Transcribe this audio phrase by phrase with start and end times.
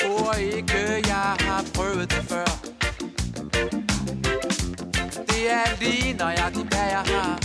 [0.00, 2.44] tror ikke, jeg har prøvet det før.
[5.28, 7.38] Det er lige nøjagtigt, hvad jeg har.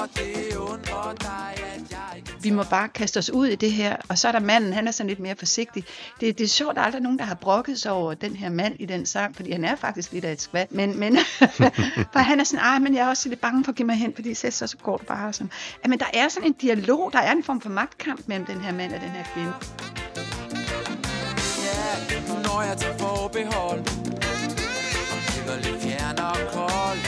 [0.00, 3.72] Og det undrer dig, at jeg ikke Vi må bare kaste os ud i det
[3.72, 5.84] her, og så er der manden, han er sådan lidt mere forsigtig.
[6.20, 8.36] Det, det er sjovt, at der er aldrig nogen, der har brokket sig over den
[8.36, 10.72] her mand i den sang, fordi han er faktisk lidt af et skvat.
[10.72, 11.16] Men, men
[12.12, 13.96] for han er sådan, ej, men jeg er også lidt bange for at give mig
[13.96, 15.32] hen, fordi så, så går det bare.
[15.84, 18.60] Ja, men der er sådan en dialog, der er en form for magtkamp mellem den
[18.60, 19.52] her mand og den her kvinde.
[21.66, 23.80] Ja, når jeg tager forbehold
[25.52, 27.00] Og lidt fjern og kold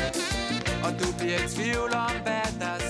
[0.84, 2.81] Og du bliver i tvivl om, hvad der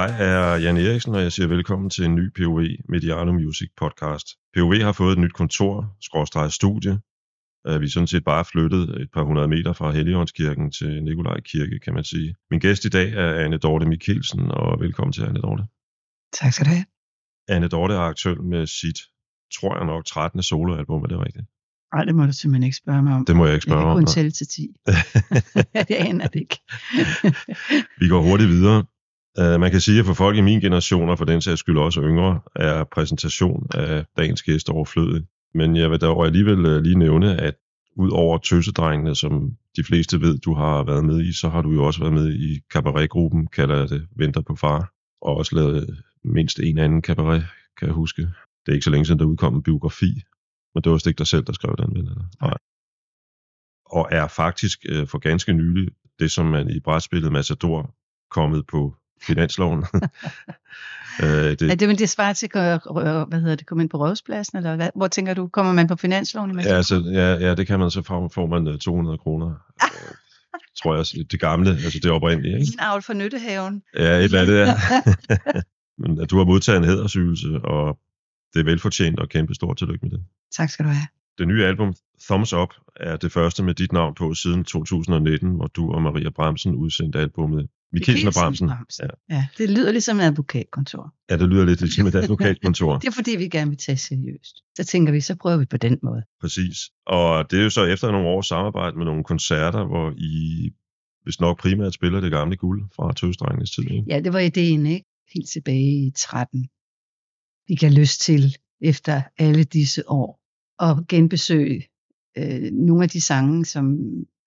[0.00, 4.26] Jeg er Jan Eriksen, og jeg siger velkommen til en ny POV Mediano Music podcast.
[4.54, 6.92] POV har fået et nyt kontor, skråstreget studie.
[7.66, 11.40] Øh, Vi er sådan set bare flyttet et par hundrede meter fra Helligåndskirken til Nikolaj
[11.40, 12.34] Kirke, kan man sige.
[12.50, 15.64] Min gæst i dag er Anne Dorte Mikkelsen, og velkommen til Anne Dorte.
[16.32, 16.84] Tak skal du have.
[17.48, 18.98] Anne Dorte er aktuel med sit,
[19.56, 20.42] tror jeg nok, 13.
[20.42, 21.46] soloalbum, er det rigtigt?
[21.94, 23.24] Nej, det må du simpelthen ikke spørge mig om.
[23.24, 23.96] Det må jeg ikke spørge jeg om.
[23.98, 24.68] kan kun tælle til 10.
[25.88, 26.58] det aner det ikke.
[28.00, 28.84] Vi går hurtigt videre.
[29.40, 31.78] Uh, man kan sige, at for folk i min generation, og for den sags skyld
[31.78, 35.26] også yngre, er præsentation af dagens gæst overflødig.
[35.54, 37.54] Men jeg vil dog alligevel uh, lige nævne, at
[37.96, 41.72] ud over tøsedrengene, som de fleste ved, du har været med i, så har du
[41.72, 46.04] jo også været med i cabaretgruppen, kalder jeg det, Venter på far, og også lavet
[46.24, 47.46] mindst en anden cabaret,
[47.78, 48.22] kan jeg huske.
[48.22, 50.22] Det er ikke så længe siden, der udkom en biografi,
[50.74, 52.00] men det var vist ikke dig selv, der skrev den, vel?
[52.00, 52.24] Eller?
[52.40, 52.58] Nej.
[53.86, 57.94] Og er faktisk uh, for ganske nylig det, som man i brætspillet Matador
[58.30, 59.78] kommet på finansloven.
[61.22, 63.98] øh, det, Er det, men det svarer til, øh, hvad hedder det, komme ind på
[63.98, 64.90] rådspladsen, eller hvad?
[64.96, 66.60] hvor tænker du, kommer man på finansloven?
[66.60, 69.54] i ja, altså, ja, ja, det kan man så få, får man øh, 200 kroner.
[69.82, 70.14] Øh,
[70.82, 72.60] tror jeg, det gamle, altså det oprindelige.
[72.60, 72.72] Ikke?
[72.72, 73.82] En avl for nyttehaven.
[73.96, 74.74] Ja, et eller andet, ja.
[76.02, 77.98] Men at du har modtaget en hædersygelse, og
[78.54, 80.24] det er velfortjent og kæmpe stort tillykke med det.
[80.56, 81.06] Tak skal du have.
[81.38, 81.94] Det nye album,
[82.28, 86.30] Thumbs Up, er det første med dit navn på siden 2019, hvor du og Maria
[86.30, 88.68] Bremsen udsendte albumet Mikkelsen og Bremsen.
[89.00, 89.06] Ja.
[89.30, 91.14] ja, det lyder ligesom et advokatkontor.
[91.30, 92.92] Ja, det lyder lidt ligesom et advokatkontor.
[93.02, 94.56] Det er fordi, vi gerne vil tage seriøst.
[94.76, 96.22] Så tænker vi, så prøver vi på den måde.
[96.40, 96.78] Præcis.
[97.06, 100.70] Og det er jo så efter nogle års samarbejde med nogle koncerter, hvor I
[101.26, 103.90] hvis nok primært spiller det gamle guld fra tøstrengenes tid.
[103.90, 104.04] Ikke?
[104.08, 105.06] Ja, det var ideen, ikke?
[105.34, 106.68] Helt tilbage i 13.
[107.68, 110.40] Vi kan lyst til, efter alle disse år,
[110.82, 111.82] at genbesøge
[112.38, 113.98] øh, nogle af de sange, som,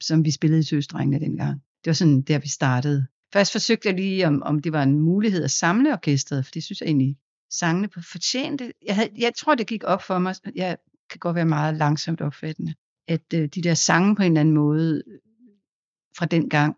[0.02, 1.62] som vi spillede i tøstrengene dengang.
[1.84, 3.08] Det var sådan, der vi startede.
[3.34, 6.64] Først forsøgte jeg lige, om, om det var en mulighed at samle orkestret, for det
[6.64, 7.18] synes jeg egentlig,
[7.52, 8.74] sangene på fortjente.
[8.86, 10.78] Jeg, havde, jeg tror, det gik op for mig, jeg
[11.10, 12.74] kan godt være meget langsomt opfattende,
[13.08, 15.20] at øh, de der sange på en eller anden måde øh,
[16.18, 16.76] fra den gang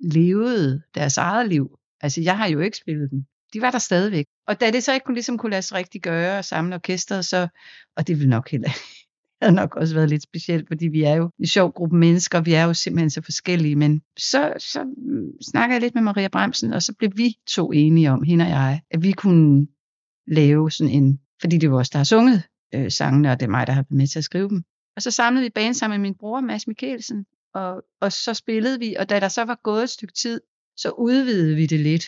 [0.00, 1.78] levede deres eget liv.
[2.00, 3.24] Altså, jeg har jo ikke spillet dem.
[3.52, 4.26] De var der stadigvæk.
[4.46, 7.24] Og da det så ikke kunne, ligesom kunne lade sig rigtig gøre og samle orkestret,
[7.24, 7.48] så,
[7.96, 8.70] og det ville nok heller
[9.42, 12.52] havde nok også været lidt specielt, fordi vi er jo en sjov gruppe mennesker, vi
[12.52, 16.72] er jo simpelthen så forskellige, men så, så mm, snakker jeg lidt med Maria Bremsen,
[16.72, 19.66] og så blev vi to enige om, hende og jeg, at vi kunne
[20.26, 22.42] lave sådan en, fordi det var os, der har sunget
[22.74, 24.62] øh, sangene, og det er mig, der har været med til at skrive dem.
[24.96, 28.78] Og så samlede vi banen sammen med min bror, Mads Mikkelsen, og, og så spillede
[28.78, 30.40] vi, og da der så var gået et stykke tid,
[30.76, 32.04] så udvidede vi det lidt.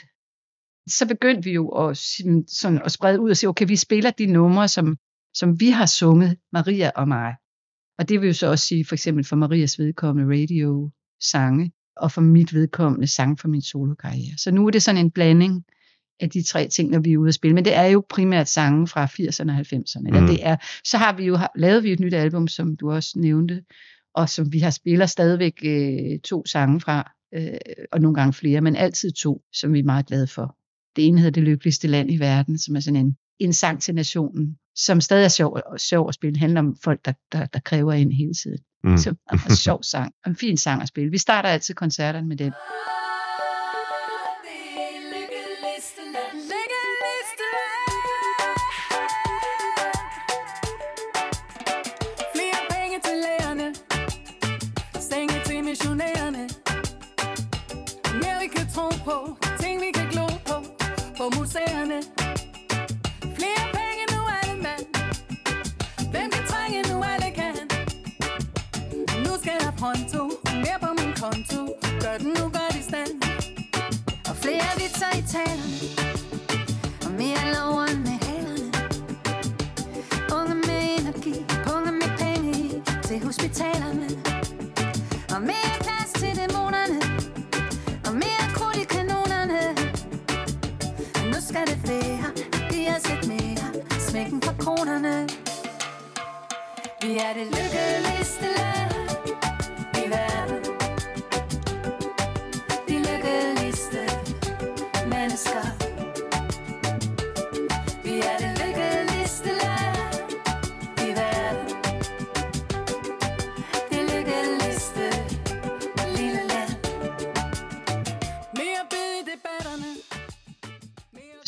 [0.88, 4.26] Så begyndte vi jo at, sådan, at sprede ud og sige, okay, vi spiller de
[4.26, 4.97] numre, som,
[5.39, 7.35] som vi har sunget, Maria og mig.
[7.99, 12.13] Og det vil jo så også sige, for eksempel for Marias vedkommende radio sange, og
[12.13, 14.39] for mit vedkommende sang for min solokarriere.
[14.39, 15.65] Så nu er det sådan en blanding
[16.21, 17.55] af de tre ting, når vi er ude at spille.
[17.55, 20.01] Men det er jo primært sange fra 80'erne og 90'erne.
[20.01, 20.07] Mm.
[20.07, 23.19] Eller det er, så har vi jo lavet vi et nyt album, som du også
[23.19, 23.63] nævnte,
[24.15, 27.59] og som vi har spiller stadigvæk øh, to sange fra, øh,
[27.93, 30.57] og nogle gange flere, men altid to, som vi er meget glade for.
[30.97, 33.95] Det ene hedder Det lykkeligste land i verden, som er sådan en, en sang til
[33.95, 36.38] nationen, som stadig er sjov, sjov at spille.
[36.38, 38.59] Handler om folk, der, der, der kræver ind hele tiden.
[38.84, 38.97] Mm.
[38.97, 41.10] Så er en sjov sang, en fin sang at spille.
[41.10, 42.53] Vi starter altid koncerterne med den.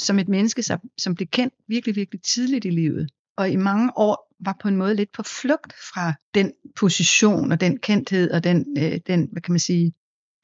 [0.09, 0.63] Som et menneske,
[0.99, 4.15] som, blev kendt virkelig, virkelig tidligt i livet, og i mange år
[4.45, 8.67] var på en måde lidt på flugt fra den position og den kendthed og den,
[8.79, 9.93] øh, den hvad kan man sige,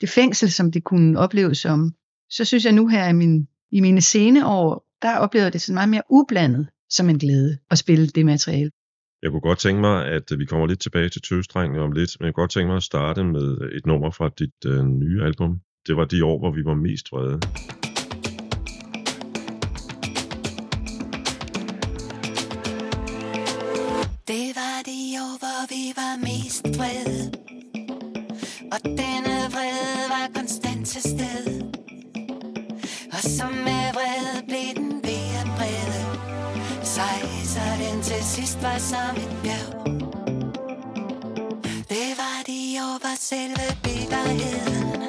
[0.01, 1.95] det fængsel, som det kunne opleves som,
[2.31, 5.75] så synes jeg nu her i, min, i mine sene år, der oplever det sådan
[5.75, 8.71] meget mere ublandet som en glæde at spille det materiale.
[9.23, 12.17] Jeg kunne godt tænke mig, at øh, vi kommer lidt tilbage til tøvstrengene om lidt,
[12.21, 15.23] men jeg kunne godt tænke mig at starte med et nummer fra dit øh, nye
[15.23, 15.61] album.
[15.87, 17.41] Det var de år, hvor vi var mest vrede.
[26.79, 27.33] Vrede
[28.73, 31.73] Og denne vrede var konstant til stede.
[33.13, 36.01] Og som med vrede blev den ved at brede
[36.83, 39.85] Sej, Så den til sidst var som et bjerg.
[41.89, 45.03] Det var de år, hvor selve bitterheden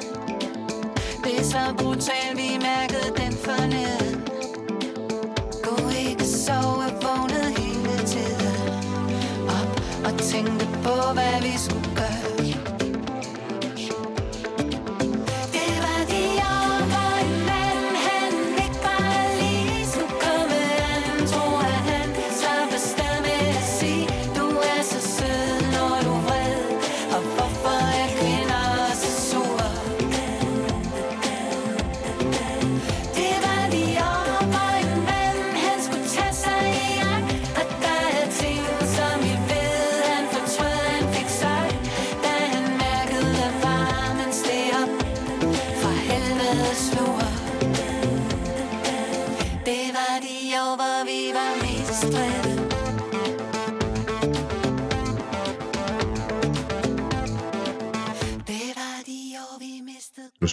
[1.24, 3.25] Det så brutal, vi mærkede den.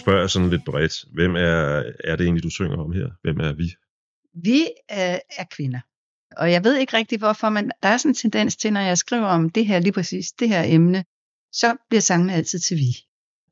[0.04, 1.04] Spørger sådan lidt bredt.
[1.12, 3.08] Hvem er, er det egentlig, du synger om her?
[3.22, 3.74] Hvem er vi?
[4.48, 4.60] Vi
[4.92, 5.80] øh, er kvinder.
[6.36, 8.98] Og jeg ved ikke rigtig hvorfor, men der er sådan en tendens til, når jeg
[8.98, 11.04] skriver om det her, lige præcis det her emne,
[11.52, 12.90] så bliver sangene altid til vi.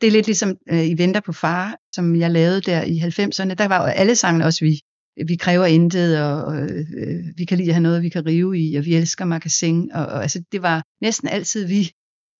[0.00, 3.54] Det er lidt ligesom øh, I Venter på far, som jeg lavede der i 90'erne.
[3.54, 4.80] Der var jo alle sangene også vi.
[5.26, 6.56] Vi kræver intet, og, og
[6.98, 9.92] øh, vi kan lide at have noget, vi kan rive i, og vi elsker magasin.
[9.92, 11.90] Og, og altså, det var næsten altid vi.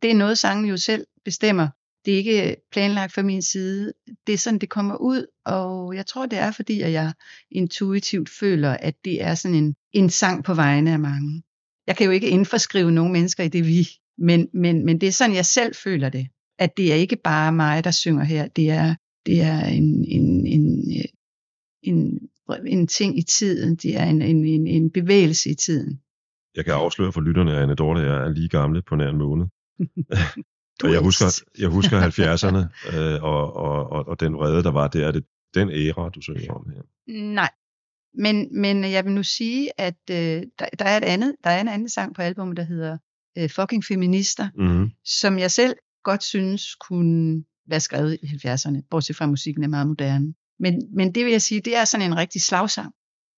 [0.02, 1.68] Det er noget, sangen jo selv bestemmer.
[2.04, 3.92] Det er ikke planlagt fra min side.
[4.26, 7.12] Det er sådan, det kommer ud, og jeg tror, det er, fordi at jeg
[7.50, 11.42] intuitivt føler, at det er sådan en, en sang på vegne af mange.
[11.86, 13.88] Jeg kan jo ikke indforskrive nogen mennesker i det vi,
[14.18, 16.26] men, men, men det er sådan, jeg selv føler det.
[16.58, 18.48] At det er ikke bare mig, der synger her.
[18.48, 18.94] Det er,
[19.26, 20.94] det er en, en, en,
[21.82, 22.28] en,
[22.66, 23.76] en ting i tiden.
[23.76, 26.00] Det er en, en, en, en bevægelse i tiden.
[26.56, 29.46] Jeg kan afsløre for lytterne, at Anne Dorte er lige gamle på nær en måned.
[30.80, 32.62] Du og jeg er husker, jeg husker 70'erne
[32.96, 35.06] øh, og, og, og, og den vrede, der var der.
[35.06, 35.24] Er det
[35.54, 36.82] den æra, du synger om her?
[37.34, 37.50] Nej.
[38.14, 40.16] Men, men jeg vil nu sige, at øh,
[40.58, 42.98] der, der, er et andet, der er en anden sang på albumet, der hedder
[43.38, 44.90] øh, Fucking Feminister, Mm-hmm.
[45.04, 45.74] som jeg selv
[46.04, 50.34] godt synes kunne være skrevet i 70'erne, bortset fra at musikken er meget moderne.
[50.58, 52.92] Men, men det vil jeg sige, det er sådan en rigtig slagsang.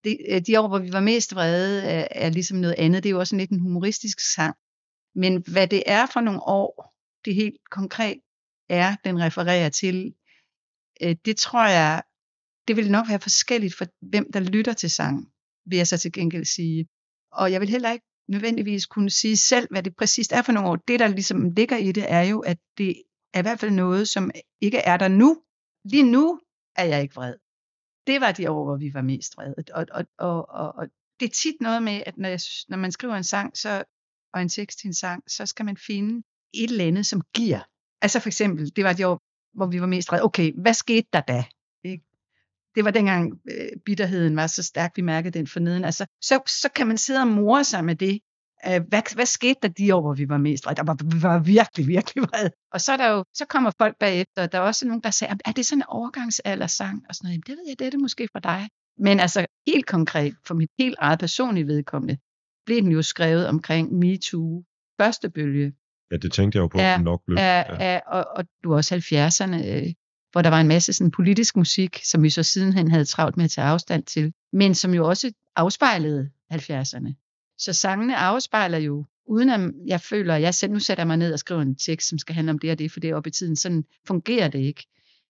[0.04, 3.02] Det, øh, de år, hvor vi var mest vrede, er, er ligesom noget andet.
[3.02, 4.56] Det er jo også en lidt en humoristisk sang.
[5.14, 6.93] Men hvad det er for nogle år,
[7.24, 8.20] det helt konkret
[8.68, 10.14] er, den refererer til,
[11.02, 12.02] øh, det tror jeg,
[12.68, 15.32] det vil nok være forskelligt for hvem, der lytter til sang,
[15.66, 16.88] vil jeg så til gengæld sige.
[17.32, 20.68] Og jeg vil heller ikke nødvendigvis kunne sige selv, hvad det præcist er for nogle
[20.68, 20.76] år.
[20.76, 23.02] Det, der ligesom ligger i det, er jo, at det
[23.34, 25.42] er i hvert fald noget, som ikke er der nu.
[25.84, 26.40] Lige nu
[26.76, 27.34] er jeg ikke vred.
[28.06, 29.54] Det var de år, hvor vi var mest vrede.
[29.74, 30.88] Og, og, og, og, og
[31.20, 33.84] det er tit noget med, at når, jeg, når man skriver en sang, så,
[34.34, 36.22] og en tekst til en sang, så skal man finde
[36.54, 37.60] et eller andet, som giver.
[38.02, 39.20] Altså for eksempel, det var de år,
[39.54, 40.24] hvor vi var mest redde.
[40.24, 41.44] Okay, hvad skete der da?
[41.84, 42.04] Ikke?
[42.74, 45.84] Det var dengang øh, bitterheden var så stærk, vi mærkede den forneden.
[45.84, 48.20] Altså, så, så kan man sidde og more sig med det.
[48.66, 50.76] Øh, hvad, hvad skete der de år, hvor vi var mest redde?
[50.76, 52.50] Der var, vi var virkelig, virkelig vrede.
[52.72, 55.10] Og så, er der jo, så kommer folk bagefter, og der er også nogen, der
[55.10, 57.04] siger, er det sådan en overgangsaldersang?
[57.08, 58.68] Og sådan noget, Jamen, det ved jeg, det er det måske for dig.
[58.98, 62.18] Men altså helt konkret, for mit helt eget personlige vedkommende,
[62.66, 64.64] blev den jo skrevet omkring MeToo,
[65.00, 65.72] første bølge,
[66.10, 67.38] Ja, det tænkte jeg jo på, Ja, nok blev.
[67.38, 68.00] Ja, ja.
[68.06, 69.66] Og, og du er også 70'erne.
[69.66, 69.92] øh,
[70.32, 73.44] hvor der var en masse sådan politisk musik, som vi så sidenhen havde travlt med
[73.44, 77.14] at tage afstand til, men som jo også afspejlede 70'erne.
[77.58, 81.32] Så sangene afspejler jo, uden at jeg føler, at jeg selv nu sætter mig ned
[81.32, 83.28] og skriver en tekst, som skal handle om det og det, for det er oppe
[83.28, 83.56] i tiden.
[83.56, 84.86] Sådan fungerer det ikke.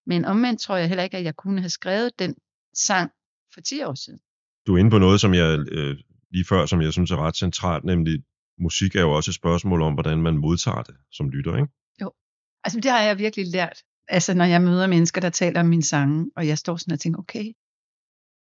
[0.07, 2.35] Men omvendt tror jeg heller ikke, at jeg kunne have skrevet den
[2.75, 3.11] sang
[3.55, 4.19] for 10 år siden.
[4.67, 5.97] Du er inde på noget, som jeg øh,
[6.31, 8.23] lige før, som jeg synes er ret centralt, nemlig
[8.59, 11.69] musik er jo også et spørgsmål om, hvordan man modtager det som lytter, ikke?
[12.65, 13.79] Altså det har jeg virkelig lært.
[14.09, 17.01] Altså når jeg møder mennesker, der taler om min sange, og jeg står sådan og
[17.01, 17.53] tænker, okay,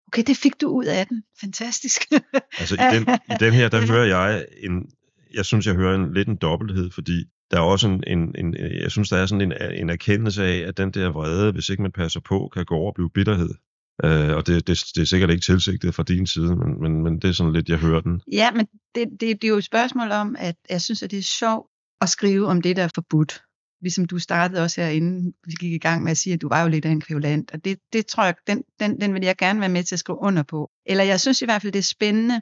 [0.07, 1.23] okay, det fik du ud af den.
[1.41, 2.01] Fantastisk.
[2.59, 4.89] Altså i den, i den her, der hører jeg en,
[5.33, 8.55] jeg synes, jeg hører en lidt en dobbelthed, fordi der er også en, en, en
[8.81, 11.81] jeg synes, der er sådan en, en erkendelse af, at den der vrede, hvis ikke
[11.81, 13.49] man passer på, kan gå over og blive bitterhed.
[14.03, 17.19] Øh, og det, det, det er sikkert ikke tilsigtet fra din side, men, men, men
[17.19, 18.21] det er sådan lidt, jeg hører den.
[18.31, 21.19] Ja, men det, det, det er jo et spørgsmål om, at jeg synes, at det
[21.19, 21.67] er sjovt
[22.01, 23.41] at skrive om det, der er forbudt.
[23.81, 26.61] Ligesom du startede også herinde, vi gik i gang med at sige, at du var
[26.61, 29.35] jo lidt af en kvævlant, og det, det tror jeg, den, den, den vil jeg
[29.37, 30.69] gerne være med til at skrive under på.
[30.85, 32.41] Eller jeg synes i hvert fald, det er spændende.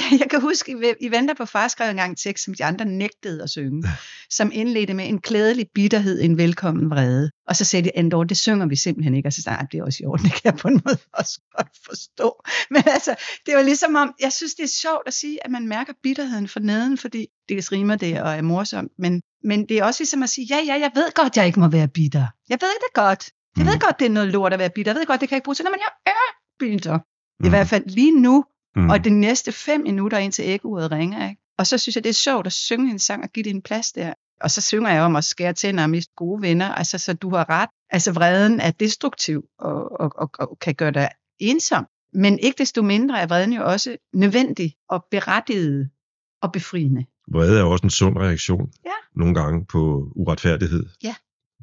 [0.20, 3.42] Jeg kan huske, I venter på far skrev engang en tekst, som de andre nægtede
[3.42, 3.88] at synge,
[4.30, 7.30] som indledte med en klædelig bitterhed, en velkommen vrede.
[7.48, 9.26] Og så sagde de, Andor, det synger vi simpelthen ikke.
[9.28, 10.98] Og så sagde jeg, det er også i orden, det kan jeg på en måde
[11.20, 12.42] også godt forstå.
[12.70, 13.14] Men altså,
[13.46, 16.48] det var ligesom om, jeg synes, det er sjovt at sige, at man mærker bitterheden
[16.48, 18.92] for neden, fordi det rimer det og er morsomt.
[18.98, 21.60] Men, men det er også ligesom at sige, ja, ja, jeg ved godt, jeg ikke
[21.60, 22.26] må være bitter.
[22.48, 23.30] Jeg ved det godt.
[23.56, 23.80] Jeg ved Mm.
[23.80, 24.92] godt, det er noget lort at være bitter.
[24.92, 26.26] Jeg ved godt, det kan jeg ikke bruge til noget, men jeg er
[26.58, 26.98] bitter.
[26.98, 27.48] I Mm.
[27.48, 28.44] hvert fald lige nu,
[28.78, 28.90] Mm.
[28.90, 31.28] og de næste fem minutter indtil æggeuret ringer.
[31.28, 31.42] Ikke?
[31.58, 33.62] Og så synes jeg, det er sjovt at synge en sang og give det en
[33.62, 34.12] plads der.
[34.40, 36.74] Og så synger jeg om at skære tænder og miste gode venner.
[36.74, 37.68] Altså, så du har ret.
[37.90, 41.08] Altså, vreden er destruktiv og, og, og, og kan gøre dig
[41.38, 41.86] ensom.
[42.12, 45.90] Men ikke desto mindre er vreden jo også nødvendig og berettiget
[46.42, 47.04] og befriende.
[47.32, 48.90] Vrede er også en sund reaktion Ja.
[49.16, 50.86] nogle gange på uretfærdighed.
[51.04, 51.14] Ja.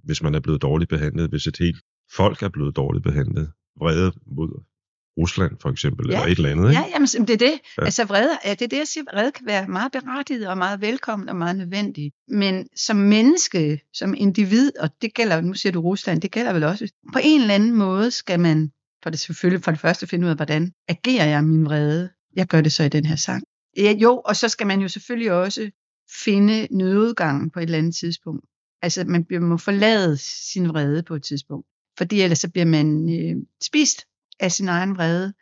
[0.04, 1.78] Hvis man er blevet dårligt behandlet, hvis et helt
[2.16, 3.52] folk er blevet dårligt behandlet.
[3.80, 4.64] Vrede mod
[5.18, 6.16] Rusland for eksempel, Ja.
[6.16, 6.70] eller et eller andet.
[6.70, 6.82] Ikke?
[6.82, 7.60] Ja, jamen, det er det.
[7.78, 7.86] Ja.
[7.86, 9.04] Altså vrede, ja, det er det, jeg siger.
[9.14, 12.12] Vrede kan være meget berettiget og meget velkommen og meget nødvendig.
[12.28, 16.64] Men som menneske, som individ, og det gælder, nu siger du Rusland, det gælder vel
[16.64, 18.72] også, på en eller anden måde skal man,
[19.04, 22.10] for det selvfølgelig for det første finde ud af, hvordan agerer jeg min vrede.
[22.36, 23.44] Jeg gør det så i den her sang.
[23.78, 25.70] Ja, jo, og så skal man jo selvfølgelig også
[26.26, 28.46] finde nødudgangen på et eller andet tidspunkt.
[28.82, 31.68] Altså man må forlade sin vrede på et tidspunkt.
[31.98, 34.02] Fordi ellers så bliver man øh, spist
[34.40, 35.34] af sin egen vrede,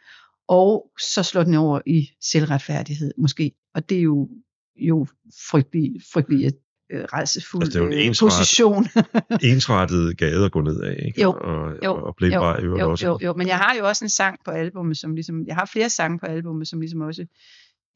[0.47, 3.51] og så slår den over i selvretfærdighed måske.
[3.73, 4.29] Og det er jo,
[4.75, 5.07] jo
[5.49, 6.51] frygtelig, frygtelig
[6.91, 8.87] øh, rejsefuld Altså, det er jo en øh, ensret- position.
[9.53, 11.21] Ensrettet gade at gå ned af, ikke?
[11.21, 13.07] Jo, og, jo, og Playboy jo, jo, også.
[13.07, 15.65] jo, jo, men jeg har jo også en sang på albumet, som ligesom, jeg har
[15.65, 17.25] flere sange på albumet, som ligesom også,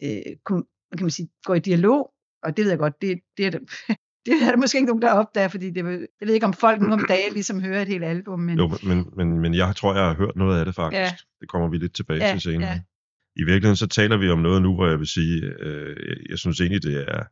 [0.04, 0.64] øh, kan
[1.02, 2.12] man sige, går i dialog,
[2.44, 3.60] og det ved jeg godt, det, det er der,
[4.28, 5.78] det er der måske ikke nogen, der opdager, fordi det,
[6.22, 8.78] jeg ved ikke, om folk nu om dagen ligesom hører et helt album, men Jo,
[8.84, 11.00] men, men, men jeg tror, jeg har hørt noget af det faktisk.
[11.00, 11.12] Ja.
[11.40, 12.70] Det kommer vi lidt tilbage Ja, til senere.
[12.70, 12.80] ja.
[13.36, 15.96] I virkeligheden så taler vi om noget nu, hvor jeg vil sige, øh,
[16.30, 17.24] jeg synes egentlig, det er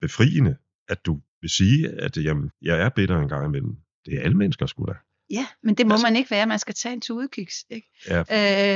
[0.00, 0.56] befriende,
[0.88, 3.76] at du vil sige, at jamen, jeg er bitter en gang imellem.
[4.06, 4.92] Det er alle mennesker sgu da.
[5.30, 7.88] ja, men det må Altså- man ikke være, man skal tage en tudekiks, ikke?
[8.10, 8.18] Ja,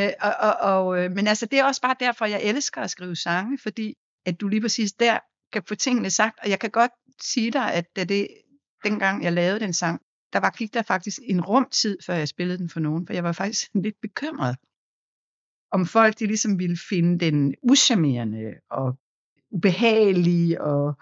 [0.06, 0.54] Øh, og, og,
[0.86, 3.94] og, øh, men altså, det er også bare derfor, jeg elsker at skrive sange, fordi
[4.26, 5.18] at du lige præcis der
[5.52, 6.90] kan få tingene sagt, og jeg kan godt
[7.22, 8.28] sige dig, at da det,
[8.84, 10.00] dengang jeg lavede den sang,
[10.32, 13.24] der var, gik der faktisk en rumtid, før jeg spillede den for nogen, for jeg
[13.24, 14.56] var faktisk lidt bekymret,
[15.72, 18.98] om folk de ligesom ville finde den uschammerende og
[19.50, 20.94] ubehagelig og,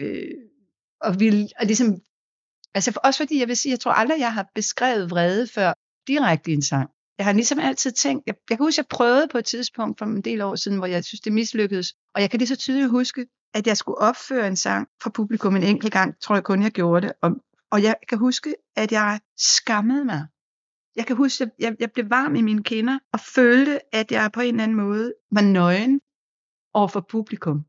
[0.00, 0.34] øh,
[1.00, 2.00] og ville, og ligesom,
[2.74, 5.72] altså for, også fordi jeg vil sige, jeg tror aldrig, jeg har beskrevet vrede før
[6.06, 6.90] direkte i en sang.
[7.18, 10.06] Jeg har ligesom altid tænkt, jeg, jeg kan huske, jeg prøvede på et tidspunkt for
[10.06, 11.94] en del år siden, hvor jeg synes, det mislykkedes.
[12.14, 13.26] Og jeg kan lige så tydeligt huske,
[13.56, 16.70] at jeg skulle opføre en sang for publikum en enkelt gang, tror jeg kun, jeg
[16.70, 17.14] gjorde det.
[17.22, 17.30] Og,
[17.70, 20.26] og jeg kan huske, at jeg skammede mig.
[20.96, 24.30] Jeg kan huske, at jeg, jeg blev varm i mine kinder, og følte, at jeg
[24.32, 26.00] på en eller anden måde var nøgen
[26.74, 27.64] over for publikum.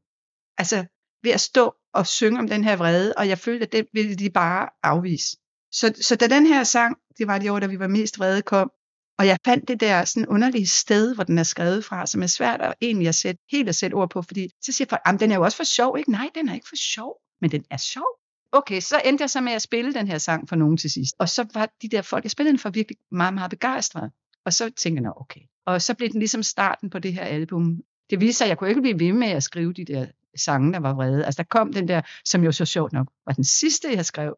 [0.58, 0.86] Altså
[1.24, 4.15] ved at stå og synge om den her vrede, og jeg følte, at det ville
[4.15, 5.38] de bare afvise.
[5.72, 8.41] Så, så da den her sang, det var de år, da vi var mest vrede,
[8.41, 8.72] kom,
[9.19, 12.27] og jeg fandt det der sådan underlige sted, hvor den er skrevet fra, som er
[12.27, 15.19] svært at egentlig at sætte, helt at sætte ord på, fordi så siger folk, "Jamen,
[15.19, 16.12] den er jo også for sjov, ikke?
[16.12, 18.07] Nej, den er ikke for sjov, men den er sjov.
[18.51, 21.15] Okay, så endte jeg så med at spille den her sang for nogen til sidst.
[21.19, 24.12] Og så var de der folk, jeg spillede den for virkelig meget, meget begejstrede.
[24.45, 25.41] Og så tænkte jeg, "Nå, okay.
[25.65, 27.77] Og så blev den ligesom starten på det her album.
[28.09, 30.05] Det viste sig, at jeg kunne ikke blive ved med at skrive de der
[30.38, 31.25] sange, der var vrede.
[31.25, 34.38] Altså der kom den der, som jo så sjovt nok var den sidste, jeg skrev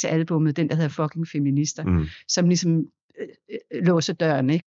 [0.00, 2.06] til albummet, den der hedder Fucking Feminister mm.
[2.28, 2.84] som ligesom
[3.20, 4.66] øh, øh, øh låse døren, ikke?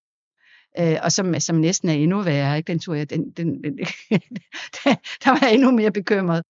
[0.79, 2.67] Øh, og som, som næsten er endnu værre, ikke?
[2.67, 3.77] Den tror jeg, den, den, den,
[5.23, 6.43] der var jeg endnu mere bekymret.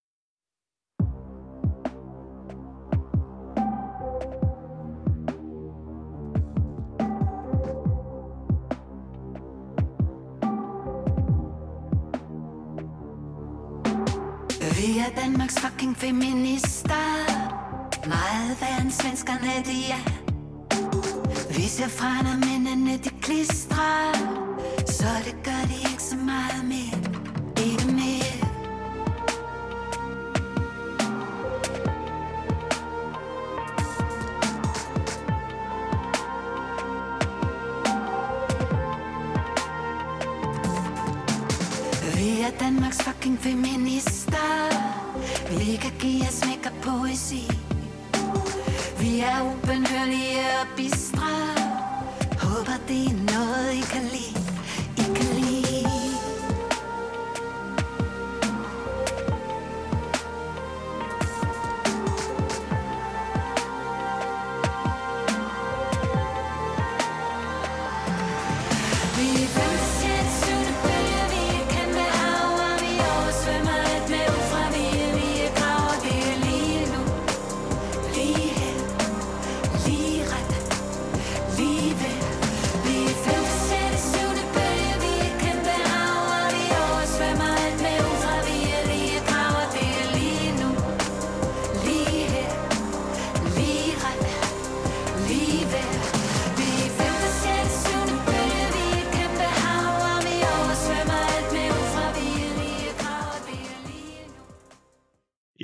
[14.78, 17.04] Vi er Danmarks fucking feminister
[18.08, 20.23] Meget værre end svenskerne, de er
[21.56, 24.14] vi ser fra, når mændene de klistrer.
[24.86, 27.00] Så det gør de ikke så meget mere.
[27.66, 28.34] Ikke mere.
[42.16, 44.24] Vi er Danmarks fucking feminister.
[45.50, 47.48] Vi kan give os mega poesi
[49.00, 50.63] Vi er ubenhørlige og
[52.94, 53.23] nothing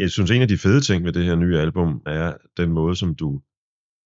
[0.09, 2.95] Jeg synes, en af de fede ting ved det her nye album er den måde,
[2.95, 3.41] som du,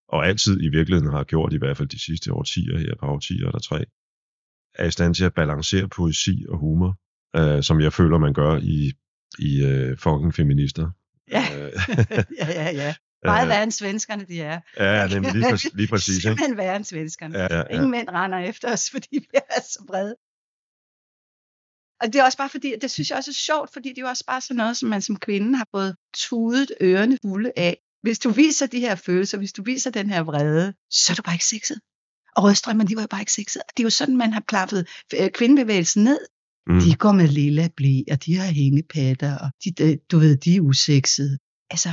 [0.10, 3.48] og altid i virkeligheden har gjort, i hvert fald de sidste årtier her, par årtier
[3.48, 3.86] eller tre,
[4.76, 6.96] er i stand til at balancere poesi og humor,
[7.36, 8.92] øh, som jeg føler, man gør i,
[9.40, 10.92] i øh, fucking feminister.
[11.32, 11.72] Ja, Øh,
[12.42, 12.72] ja, ja.
[12.72, 12.96] ja.
[13.26, 14.60] Meget værre end svenskerne, de er.
[14.80, 16.16] ja, nemlig lige, præcis, lige præcis.
[16.18, 16.22] Ikke?
[16.22, 17.38] Simpelthen værre end svenskerne.
[17.38, 17.64] Ja, ja, ja.
[17.76, 20.16] Ingen mænd render efter os, fordi vi er så brede.
[22.04, 24.02] Og det er også bare fordi, det synes jeg også er sjovt, fordi det er
[24.02, 27.78] jo også bare sådan noget, som man som kvinde har fået tudet ørerne fulde af.
[28.02, 31.22] Hvis du viser de her følelser, hvis du viser den her vrede, så er du
[31.22, 31.80] bare ikke sexet.
[32.36, 33.62] Og rødstrømmen, de var jo bare ikke sexet.
[33.78, 34.88] Det er jo sådan, man har klappet
[35.20, 36.20] øh, kvindebevægelsen ned.
[36.68, 36.80] Mm.
[36.80, 40.56] De går med lilla blæ, og de har hængepatter, og de, øh, du ved, de
[40.56, 41.38] er usexede.
[41.70, 41.90] Altså,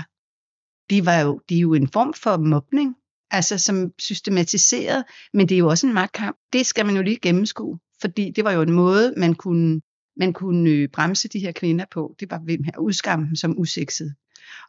[0.91, 2.95] de, var jo, de er jo en form for mobning,
[3.31, 6.37] altså som systematiseret, men det er jo også en magtkamp.
[6.53, 9.81] Det skal man jo lige gennemskue, fordi det var jo en måde, man kunne,
[10.21, 12.17] man kunne øh, bremse de her kvinder på.
[12.21, 14.15] Det var ved at udskamme dem som usexede.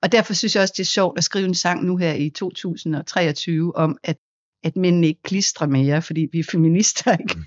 [0.02, 2.30] Og derfor synes jeg også, det er sjovt at skrive en sang nu her i
[2.30, 4.18] 2023 om, at,
[4.64, 7.36] at mændene ikke klistrer mere, fordi vi er feminister, ikke?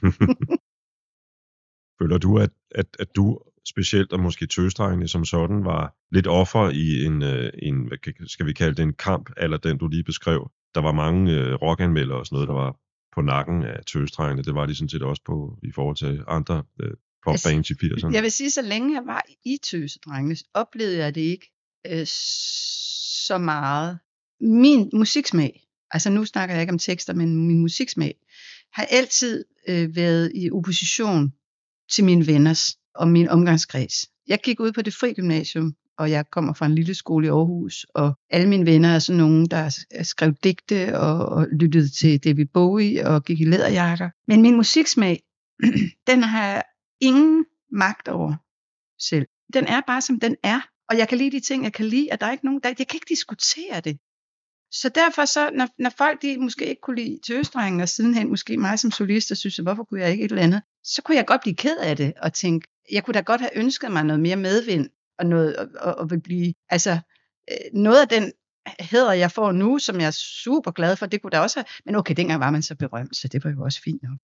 [2.02, 3.38] Føler du, at, at, at du
[3.68, 8.46] specielt, og måske tøstrengene som sådan, var lidt offer i en, øh, en, hvad skal
[8.46, 10.50] vi kalde det, en kamp, eller den du lige beskrev?
[10.74, 12.76] Der var mange øh, rockanmeldere og sådan noget, der var
[13.14, 14.42] på nakken af tøstrengene.
[14.42, 16.90] Det var de sådan set også på i forhold til andre øh,
[17.24, 18.12] popbands i 80'erne.
[18.12, 21.52] Jeg vil sige, så længe jeg var i Tøsedrengene, oplevede jeg det ikke
[21.86, 22.06] øh,
[23.26, 23.98] så meget.
[24.40, 28.14] Min musiksmag, altså nu snakker jeg ikke om tekster, men min musiksmag,
[28.72, 31.32] har altid øh, været i opposition
[31.90, 34.10] til mine venners og min omgangskreds.
[34.28, 37.30] Jeg gik ud på det fri gymnasium, og jeg kommer fra en lille skole i
[37.30, 42.24] Aarhus, og alle mine venner er sådan nogen, der skrev digte og, og lyttede til
[42.24, 44.10] David Bowie og gik i læderjakker.
[44.28, 45.22] Men min musiksmag,
[46.08, 46.62] den har jeg
[47.04, 48.34] ingen magt over
[48.98, 49.26] selv.
[49.54, 50.60] Den er bare, som den er.
[50.88, 52.68] Og jeg kan lide de ting, jeg kan lide, og der er ikke nogen, der,
[52.68, 53.98] jeg kan ikke diskutere det.
[54.70, 58.56] Så derfor så, når, når folk de måske ikke kunne lide tøstrengen, og sidenhen måske
[58.56, 61.26] mig som solist, og synes, hvorfor kunne jeg ikke et eller andet, så kunne jeg
[61.26, 64.20] godt blive ked af det, og tænke, jeg kunne da godt have ønsket mig noget
[64.20, 66.98] mere medvind, og noget, og, og, og vil blive, altså,
[67.50, 68.32] øh, noget af den
[68.80, 71.66] hæder, jeg får nu, som jeg er super glad for, det kunne da også have,
[71.86, 74.18] men okay, dengang var man så berømt, så det var jo også fint nok.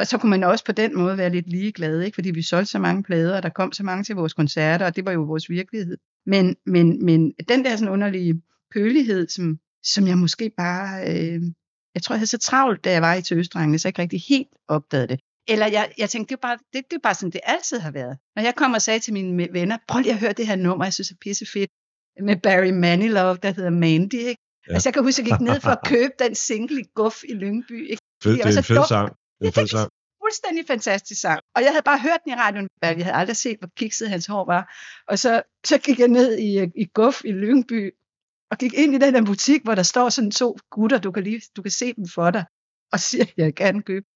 [0.00, 2.14] Og så kunne man også på den måde være lidt ligeglad, ikke?
[2.14, 4.96] fordi vi solgte så mange plader, og der kom så mange til vores koncerter, og
[4.96, 5.96] det var jo vores virkelighed.
[6.26, 11.40] Men, men, men den der sådan underlige kølighed, som, som jeg måske bare, øh,
[11.94, 14.22] jeg tror jeg havde så travlt, da jeg var i Tøstrengene, så jeg ikke rigtig
[14.28, 15.20] helt opdagede det.
[15.48, 17.90] Eller jeg, jeg tænkte, det er, bare, det, det er bare sådan, det altid har
[17.90, 18.18] været.
[18.36, 20.84] Når jeg kom og sagde til mine venner, prøv lige at høre det her nummer,
[20.84, 21.70] jeg synes er pisse fedt,
[22.20, 24.14] med Barry Manilow, der hedder Mandy.
[24.14, 24.42] Ikke?
[24.68, 24.74] Ja.
[24.74, 27.16] Altså jeg kan huske, at jeg gik ned for at købe den single i Guff
[27.28, 27.90] i Lyngby.
[27.90, 28.02] Ikke?
[28.22, 28.88] Fed, det det er en fed dumt.
[28.88, 29.12] sang.
[29.38, 29.90] Det er en fed sang.
[30.24, 31.40] fuldstændig fantastisk sang.
[31.54, 34.10] Og jeg havde bare hørt den i radioen, men jeg havde aldrig set, hvor kikset
[34.10, 34.62] hans hår var.
[35.08, 36.50] Og så, så gik jeg ned i,
[36.82, 37.94] i Guff i Lyngby,
[38.50, 41.22] og gik ind i den der butik, hvor der står sådan to gutter, du kan,
[41.22, 42.44] lige, du kan se dem for dig,
[42.92, 44.06] og siger, at jeg gerne købe.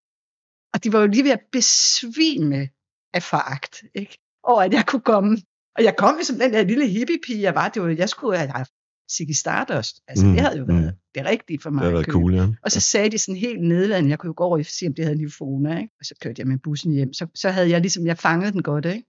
[0.74, 2.68] Og de var jo lige ved at besvime
[3.14, 4.18] af foragt, ikke?
[4.42, 5.38] over at jeg kunne komme.
[5.76, 7.68] Og jeg kom som den der lille hippie-pige, jeg var.
[7.68, 8.72] Det var, jeg skulle have haft
[9.16, 10.00] Ziggy Stardust.
[10.08, 10.90] Altså, Mm, det havde jo været mm.
[11.14, 11.82] det rigtige for Det mig.
[11.82, 12.46] har at været cool, ja.
[12.64, 14.94] Og så sagde de sådan helt nedladende, jeg kunne jo gå over og se, om
[14.94, 15.94] det havde nifoner, ikke?
[16.00, 17.12] Og så kørte jeg med bussen hjem.
[17.12, 19.06] Så, så havde jeg ligesom, jeg fangede den godt, ikke?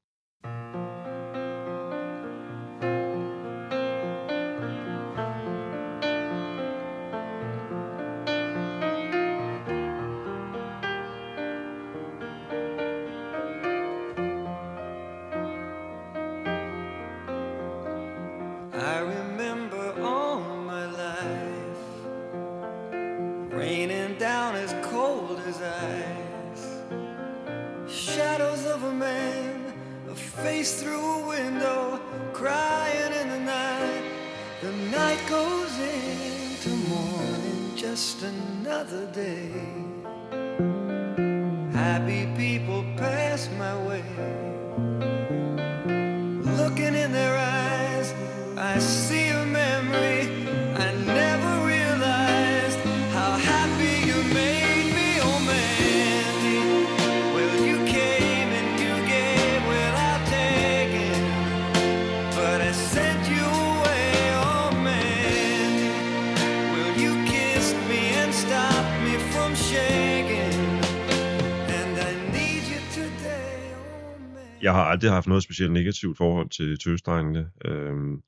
[75.01, 77.47] Aldrig haft noget specielt negativt forhold til tøsdrengene.
[77.65, 78.21] Øhm,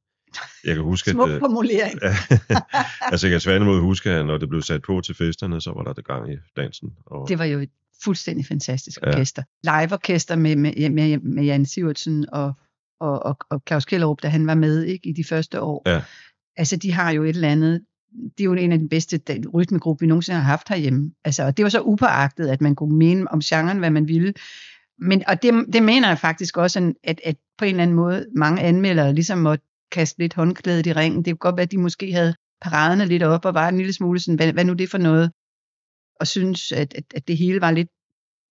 [0.64, 1.36] jeg kan huske, Smuk at...
[1.36, 2.00] øh, formulering.
[3.12, 5.84] altså, jeg kan tværtimod huske, at når det blev sat på til festerne, så var
[5.84, 6.94] der det gang i dansen.
[7.06, 7.70] Og, Det var jo et
[8.04, 9.10] fuldstændig fantastisk Ja.
[9.10, 9.44] orkester.
[9.64, 12.54] Live-orkester med, med, med, med Jan Sivertsen og,
[13.00, 15.82] og, og, og Claus Kellerup, da han var med ikke, i de første år.
[15.86, 16.02] Ja.
[16.58, 17.82] Altså, de har jo et eller andet
[18.38, 19.22] det er jo en af de bedste
[19.54, 21.12] rytmegrupper, vi nogensinde har haft herhjemme.
[21.26, 24.34] Altså, og det var så upåagtet, at man kunne mene om genren, hvad man ville.
[25.00, 28.28] Men, og det, det mener jeg faktisk også, at, at på en eller anden måde,
[28.36, 31.26] mange anmeldere ligesom måtte kaste lidt håndklædet i ringen.
[31.26, 33.94] Det kunne godt være, at de måske havde paraderne lidt op og var en lille
[33.94, 35.32] smule sådan, hvad, hvad nu det for noget?
[36.20, 37.90] Og synes, at, at, at det hele var lidt,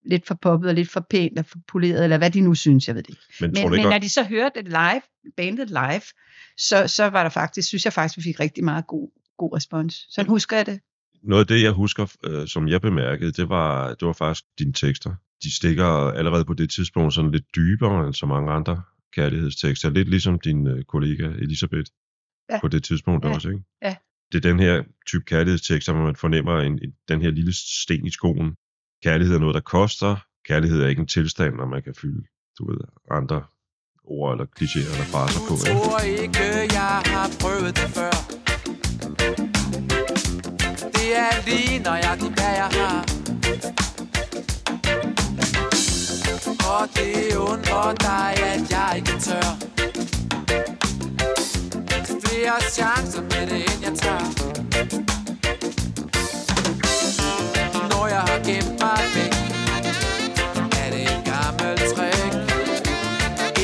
[0.05, 2.87] lidt for poppet og lidt for pænt og for poleret, eller hvad de nu synes,
[2.87, 3.21] jeg ved det ikke.
[3.41, 5.01] men, Men, men når de så hørte det live,
[5.37, 6.01] bandet live,
[6.57, 10.05] så, så var der faktisk, synes jeg faktisk, vi fik rigtig meget god, god respons.
[10.09, 10.79] Sådan husker jeg det.
[11.23, 14.73] noget af det, jeg husker, øh, som jeg bemærkede, det var, det var faktisk dine
[14.73, 15.15] tekster.
[15.43, 18.81] De stikker allerede på det tidspunkt sådan lidt dybere end så mange andre
[19.15, 19.89] kærlighedstekster.
[19.89, 21.89] Lidt ligesom din øh, kollega Elisabeth
[22.51, 22.59] Ja.
[22.61, 23.33] på det tidspunkt Ja.
[23.33, 23.63] også, ikke?
[23.81, 23.95] Ja.
[24.31, 27.53] Det er den her type kærlighedstekster, hvor man fornemmer en, en, den her lille
[27.83, 28.55] sten i skoen.
[29.03, 30.15] Kærlighed er noget, der koster.
[30.47, 32.23] Kærlighed er ikke en tilstand, når man kan fylde
[32.59, 32.77] du ved,
[33.11, 33.43] andre
[34.03, 35.53] ord eller klichéer eller fraser på.
[35.55, 35.81] Du Ikke?
[35.87, 38.13] tror ikke, jeg har prøvet det før
[40.97, 43.22] Det er lige nøjagtigt, hvad jeg har
[46.71, 49.49] Og det undrer dig, at jeg ikke tør.
[52.23, 54.23] Flere chancer med det, end jeg tør.
[57.89, 59.33] Når jeg har gemt mig væk
[60.81, 62.33] Er det en gammel trick.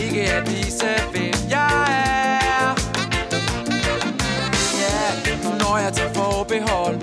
[0.04, 2.76] Ikke at vise, hvem jeg er.
[4.82, 5.60] Ja, yeah.
[5.60, 6.96] når jeg tager forbehold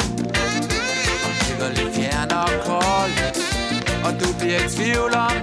[1.27, 3.13] Og bliver lidt fjern og kold
[4.07, 5.36] Og du bliver i tvivl om,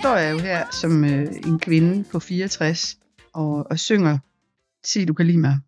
[0.00, 2.98] står jeg jo her som øh, en kvinde på 64
[3.32, 4.18] og, og synger
[4.84, 5.58] Sig du kan lide mig.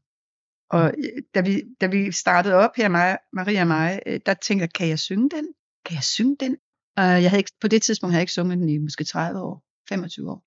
[0.70, 4.34] Og øh, da vi, da vi startede op her, mig, Maria og mig, øh, der
[4.34, 5.46] tænkte jeg, kan jeg synge den?
[5.84, 6.56] Kan jeg synge den?
[6.96, 9.40] Og jeg havde ikke, på det tidspunkt havde jeg ikke sunget den i måske 30
[9.40, 10.44] år, 25 år.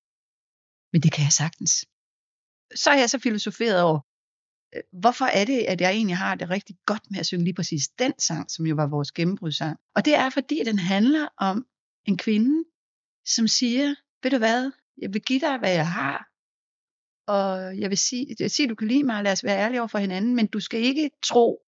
[0.92, 1.72] Men det kan jeg sagtens.
[2.74, 4.00] Så har jeg så filosoferet over,
[4.76, 7.54] øh, hvorfor er det, at jeg egentlig har det rigtig godt med at synge lige
[7.54, 9.78] præcis den sang, som jo var vores gennembrudssang.
[9.94, 11.66] Og det er, fordi den handler om
[12.04, 12.64] en kvinde,
[13.26, 16.28] som siger, ved du hvad, jeg vil give dig, hvad jeg har,
[17.26, 19.88] og jeg vil sige, jeg siger, du kan lide mig, lad os være ærlige over
[19.88, 21.62] for hinanden, men du skal ikke tro,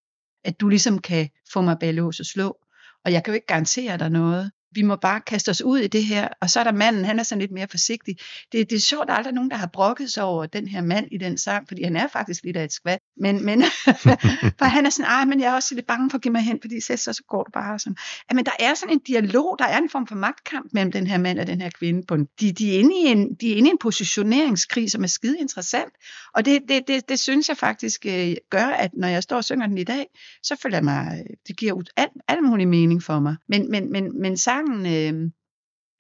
[0.45, 2.59] at du ligesom kan få mig bag lås og slå,
[3.05, 4.53] og jeg kan jo ikke garantere dig noget.
[4.73, 7.19] Vi må bare kaste os ud i det her, og så er der manden, han
[7.19, 8.17] er sådan lidt mere forsigtig.
[8.53, 10.69] Det, det er sjovt, at der er aldrig nogen, der har brokket sig over den
[10.69, 12.99] her mand i den sang, fordi han er faktisk lidt af et skvat.
[13.21, 13.63] Men, men
[14.59, 16.43] for han er sådan, ej, men jeg er også lidt bange for at give mig
[16.43, 17.97] hen, fordi så, så, så går du bare sådan.
[18.31, 21.07] Ja, men der er sådan en dialog, der er en form for magtkamp mellem den
[21.07, 22.03] her mand og den her kvinde.
[22.09, 25.03] På en, de, de, er inde i en, de er inde i en positioneringskrig, som
[25.03, 25.93] er skide interessant.
[26.35, 29.45] Og det, det, det, det synes jeg faktisk øh, gør, at når jeg står og
[29.45, 30.07] synger den i dag,
[30.43, 33.37] så føler jeg mig, øh, det giver ud alt, alt mulig mening for mig.
[33.49, 34.87] Men, men, men, men sangen,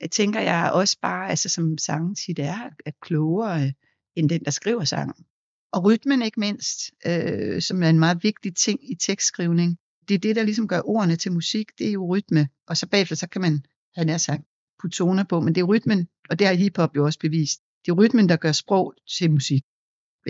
[0.02, 3.72] øh, tænker jeg også bare, altså som sangen tit er, er klogere øh,
[4.16, 5.24] end den, der skriver sangen.
[5.72, 9.78] Og rytmen ikke mindst, øh, som er en meget vigtig ting i tekstskrivning.
[10.08, 12.48] Det er det, der ligesom gør ordene til musik, det er jo rytme.
[12.66, 13.64] Og så bagefter, så kan man
[13.96, 14.42] han er sagt,
[14.80, 17.60] putte toner på, men det er rytmen, og det har hiphop jo også bevist.
[17.86, 19.62] Det er rytmen, der gør sprog til musik.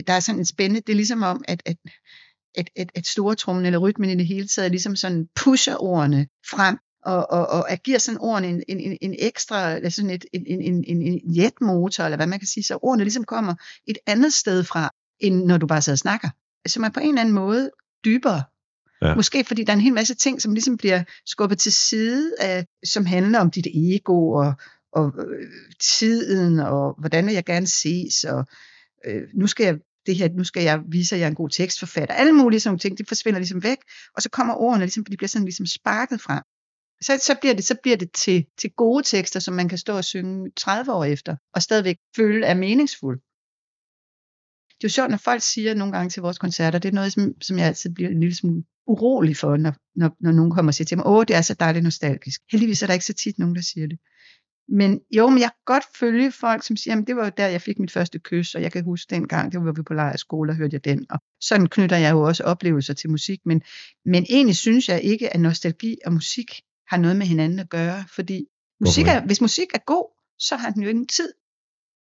[0.07, 1.77] Der er sådan en spændende, det er ligesom om, at, at,
[2.55, 6.29] at, at, at store trummen eller rytmen i det hele taget ligesom sådan pusher ordene
[6.47, 10.25] frem, og, og, og at giver sådan ordene en, en, en, en ekstra, sådan et,
[10.33, 13.55] en, en, en, en jetmotor, eller hvad man kan sige, så ordene ligesom kommer
[13.87, 14.91] et andet sted fra,
[15.21, 16.29] end når du bare sidder og snakker.
[16.67, 17.71] Så man på en eller anden måde
[18.05, 18.43] dybere.
[19.03, 19.15] Ja.
[19.15, 22.67] Måske fordi der er en hel masse ting, som ligesom bliver skubbet til side, af,
[22.85, 24.53] som handler om dit ego, og,
[24.93, 25.47] og øh,
[25.81, 28.45] tiden, og hvordan vil jeg gerne ses, og
[29.07, 31.51] øh, nu skal jeg det her, nu skal jeg vise, at jeg er en god
[31.51, 32.15] tekstforfatter.
[32.15, 33.79] Alle mulige sådan nogle ting, det forsvinder ligesom væk,
[34.17, 36.43] og så kommer ordene, ligesom, de bliver sådan ligesom sparket frem.
[37.03, 39.97] Så, så, bliver det, så bliver det til, til gode tekster, som man kan stå
[39.97, 43.21] og synge 30 år efter, og stadigvæk føle er meningsfuld.
[44.69, 47.13] Det er jo sjovt, når folk siger nogle gange til vores koncerter, det er noget,
[47.13, 50.71] som, som jeg altid bliver en lille smule urolig for, når, når, når nogen kommer
[50.71, 52.41] og siger til mig, åh, det er så dejligt nostalgisk.
[52.53, 53.99] Heldigvis er der ikke så tit nogen, der siger det.
[54.69, 57.47] Men jo, men jeg kan godt følge folk, som siger, at det var jo der,
[57.47, 60.53] jeg fik mit første kys, og jeg kan huske dengang, det var vi på lejerskole,
[60.53, 61.07] og hørte jeg den.
[61.11, 63.63] Og sådan knytter jeg jo også oplevelser til musik, men,
[64.05, 68.05] men egentlig synes jeg ikke, at nostalgi og musik har noget med hinanden at gøre,
[68.15, 68.47] fordi
[68.81, 70.07] musik er, hvis musik er god,
[70.39, 71.33] så har den jo ingen tid.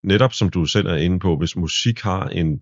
[0.03, 2.62] Netop som du selv er inde på, hvis musik har en,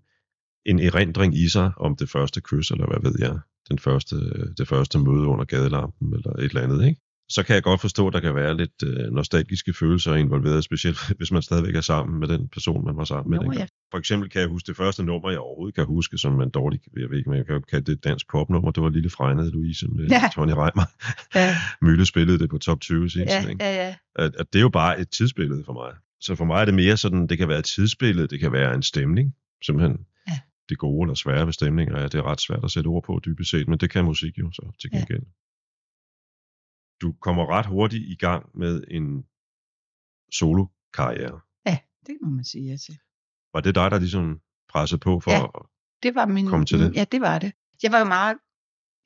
[0.66, 4.16] en erindring i sig om det første kys, eller hvad ved jeg, den første,
[4.58, 7.00] det første møde under gadelampen, eller et eller andet, ikke?
[7.34, 10.98] Så kan jeg godt forstå, at der kan være lidt øh, nostalgiske følelser involveret, specielt
[11.18, 13.38] hvis man stadigvæk er sammen med den person, man var sammen med.
[13.38, 13.66] Nå, ja.
[13.90, 16.82] For eksempel kan jeg huske det første nummer, jeg overhovedet kan huske, som man dårligt,
[17.00, 19.50] jeg ved ikke, men jeg kan kalde det et dansk popnummer, det var Lille Fregnede
[19.50, 20.22] Louise med Ja.
[20.34, 20.86] Tony Reimer.
[21.34, 23.64] Ja, Mølle spillede det på top 20 sin ja, ikke?
[23.64, 23.94] ja, ja.
[24.16, 25.92] At, at det er jo bare et tidsbillede for mig.
[26.20, 28.74] Så for mig er det mere sådan, det kan være et tidsbillede, det kan være
[28.74, 29.98] en stemning, simpelthen.
[30.28, 30.38] Ja.
[30.68, 33.20] Det gode eller svære ved stemninger, ja, det er ret svært at sætte ord på
[33.24, 35.04] dybest set, men det kan musik jo så til Ja.
[37.02, 39.24] Du kommer ret hurtigt i gang med en
[40.32, 41.40] solo-karriere.
[42.06, 42.98] Det må man sige ja til.
[43.54, 45.44] Var det dig, der ligesom pressede på for Ja.
[45.44, 45.50] at
[46.02, 46.94] Det var min, Kom til det.
[46.94, 47.52] Ja, det var det.
[47.82, 48.36] Jeg var jo meget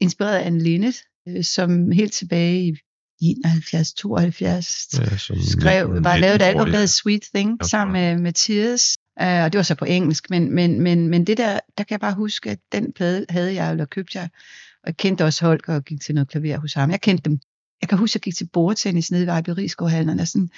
[0.00, 0.96] inspireret af Anne Linnet,
[1.28, 2.78] øh, som helt tilbage
[3.20, 7.66] i 71, 72 ja, som skrev, var lavet et album, der hedder Sweet Thing, Ja,
[7.66, 11.26] sammen med, med Tears, uh, og det var så på engelsk, men, men, men, men
[11.26, 14.28] det der, der kan jeg bare huske, at den plade havde jeg, eller købte jeg,
[14.82, 16.90] og jeg kendte også Holger og gik til noget klaver hos ham.
[16.90, 17.40] Jeg kendte dem.
[17.80, 20.50] Jeg kan huske, at jeg gik til bordtennis nede ved Vejberiskovhallen, og sådan,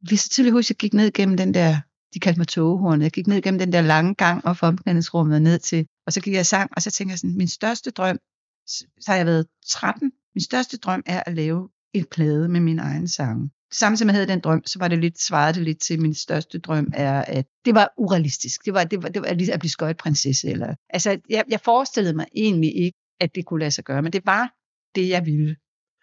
[0.00, 1.80] hvis jeg tydeligt huske, at jeg gik ned gennem den der,
[2.14, 5.34] de kaldte mig togehornet, jeg gik ned gennem den der lange gang og for omklædningsrummet
[5.34, 7.90] og ned til, og så gik jeg sang, og så tænkte jeg sådan, min største
[7.90, 8.18] drøm,
[8.66, 12.78] så har jeg været 13, min største drøm er at lave en plade med min
[12.78, 13.50] egen sang.
[13.72, 16.00] Samtidig med at jeg havde den drøm, så var det lidt, svarede det lidt til,
[16.00, 18.64] min største drøm er, at det var urealistisk.
[18.64, 20.48] Det var, det var, det var ligesom at blive skøjtprinsesse.
[20.48, 24.12] Eller, altså, jeg, jeg forestillede mig egentlig ikke, at det kunne lade sig gøre, men
[24.12, 24.54] det var
[24.94, 25.56] det, jeg ville.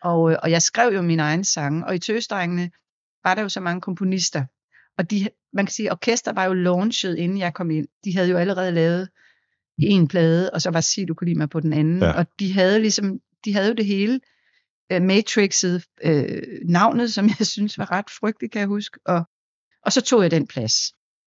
[0.05, 2.71] Og, øh, og jeg skrev jo mine egne sange, og i Tøsdrengene
[3.23, 4.45] var der jo så mange komponister.
[4.97, 7.87] Og de, man kan sige, orkester var jo launchet, inden jeg kom ind.
[8.03, 9.09] De havde jo allerede lavet
[9.77, 11.99] en plade, og så var Sig, du kunne lide mig på den anden.
[11.99, 12.11] Ja.
[12.11, 14.19] Og de havde ligesom, de havde jo det hele.
[14.93, 18.99] Uh, Matrixet, øh, navnet, som jeg synes var ret frygteligt, kan jeg huske.
[19.05, 19.23] Og,
[19.85, 20.73] og så tog jeg den plads.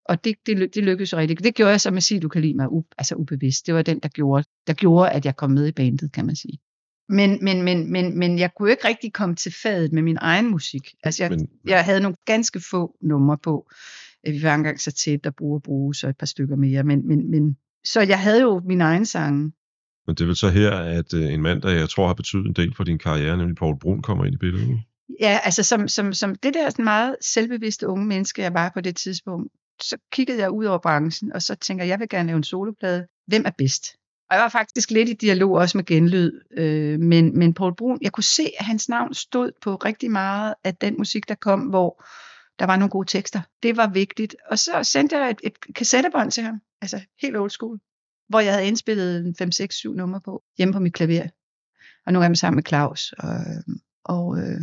[0.04, 1.44] Og det, det, det lykkedes jo rigtig.
[1.44, 3.66] Det gjorde jeg så med Sig, du kan lide mig, u, altså ubevidst.
[3.66, 6.36] Det var den, der gjorde, der gjorde, at jeg kom med i bandet, kan man
[6.36, 6.58] sige.
[7.08, 10.50] Men, men, men, men, men jeg kunne ikke rigtig komme til fadet med min egen
[10.50, 10.94] musik.
[11.04, 13.70] Altså jeg, Men- jeg havde nogle ganske få numre på.
[14.24, 16.82] Vi var engang så tæt, der bruger bruge så et par stykker mere.
[16.82, 19.52] Men, men, men, så jeg havde jo min egen sange.
[20.06, 22.46] Men det er vel så her, at øh, en mand, der jeg tror har betydet
[22.46, 24.80] en del for din karriere, nemlig Paul Brun, kommer ind i billedet.
[25.20, 28.80] Ja, altså som, som, som det der sådan meget selvbevidste unge menneske, jeg var på
[28.80, 32.26] det tidspunkt, så kiggede jeg ud over branchen, og så tænker jeg, jeg vil gerne
[32.26, 33.06] lave en soloplade.
[33.26, 33.84] Hvem er bedst?
[34.30, 37.98] Og jeg var faktisk lidt i dialog også med genlyd, øh, men, men Paul Brun,
[38.02, 41.60] jeg kunne se, at hans navn stod på rigtig meget af den musik, der kom,
[41.60, 42.04] hvor
[42.58, 43.40] der var nogle gode tekster.
[43.62, 44.36] Det var vigtigt.
[44.50, 47.78] Og så sendte jeg et, et kassettebånd til ham, altså helt old school,
[48.28, 51.28] hvor jeg havde indspillet 5, 6, 7 numre på, hjemme på mit klaver.
[52.06, 53.12] Og nu er jeg sammen med Claus.
[53.12, 53.40] Og,
[54.04, 54.60] og, øh,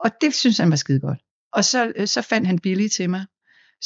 [0.00, 1.18] og det synes han var skide godt.
[1.52, 3.26] Og så, øh, så fandt han Billy til mig,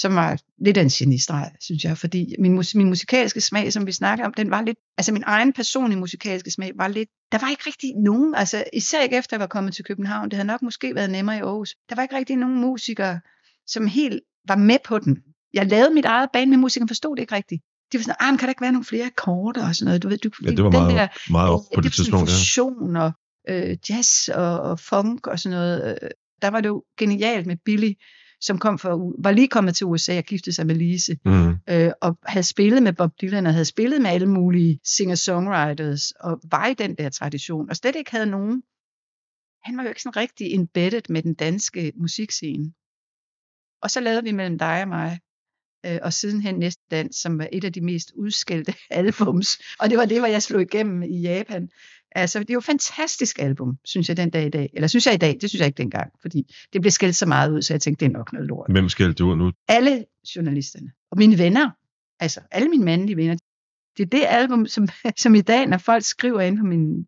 [0.00, 3.86] som var lidt af en genistreg, synes jeg, fordi min, mus, min musikalske smag, som
[3.86, 7.38] vi snakker om, den var lidt, altså min egen personlige musikalske smag var lidt, der
[7.38, 10.46] var ikke rigtig nogen, altså især ikke efter jeg var kommet til København, det havde
[10.46, 13.20] nok måske været nemmere i Aarhus, der var ikke rigtig nogen musikere,
[13.66, 15.16] som helt var med på den.
[15.54, 17.62] Jeg lavede mit eget band med musikere, forstod det ikke rigtigt.
[17.92, 20.02] De var sådan, ah, men kan der ikke være nogle flere akkorder og sådan noget?
[20.02, 22.04] Du ved, du, Ja, det var den meget, der, meget op på det det var
[22.04, 22.30] sådan tidspunkt.
[22.30, 22.34] Ja.
[22.34, 23.12] fusion og
[23.48, 25.98] øh, jazz og, og funk og sådan noget.
[26.02, 26.08] Øh,
[26.42, 27.92] Der var det jo genialt med Billy,
[28.40, 31.56] som kom for, var lige kommet til USA og giftede sig med Lise, Mm.
[31.70, 36.40] øh, og havde spillet med Bob Dylan, og havde spillet med alle mulige singer-songwriters, og
[36.50, 38.62] var i den der tradition, og slet ikke havde nogen
[39.64, 42.72] han var jo ikke sådan rigtig embedded med den danske musikscene.
[43.82, 45.18] Og så lavede vi mellem dig og mig,
[45.86, 49.58] øh, og sidenhen Næste Dans, som var et af de mest udskældte albums.
[49.80, 51.70] Og det var det, hvor jeg slog igennem i Japan.
[52.12, 54.70] Altså, det er jo et fantastisk album, synes jeg den dag i dag.
[54.74, 57.26] Eller synes jeg i dag, det synes jeg ikke dengang, fordi det blev skældt så
[57.26, 58.66] meget ud, så jeg tænkte, det er nok noget lort.
[58.70, 59.52] Hvem skældte du ud nu?
[59.68, 60.04] Alle
[60.36, 61.70] journalisterne, og mine venner,
[62.20, 63.36] altså alle mine mandlige venner,
[63.96, 64.88] det er det album, som,
[65.22, 67.06] som i dag, når folk skriver ind på min,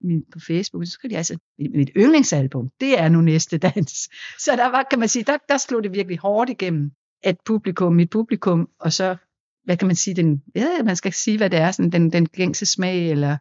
[0.00, 4.08] min på Facebook, så skriver de altså, mit yndlingsalbum, det er nu næste dans.
[4.44, 6.90] Så der var, kan man sige, der, der slog det virkelig hårdt igennem,
[7.22, 9.16] at publikum, mit publikum, og så,
[9.64, 12.26] hvad kan man sige, den, ja, man skal sige, hvad det er, sådan den, den
[12.26, 13.36] gængse smag, eller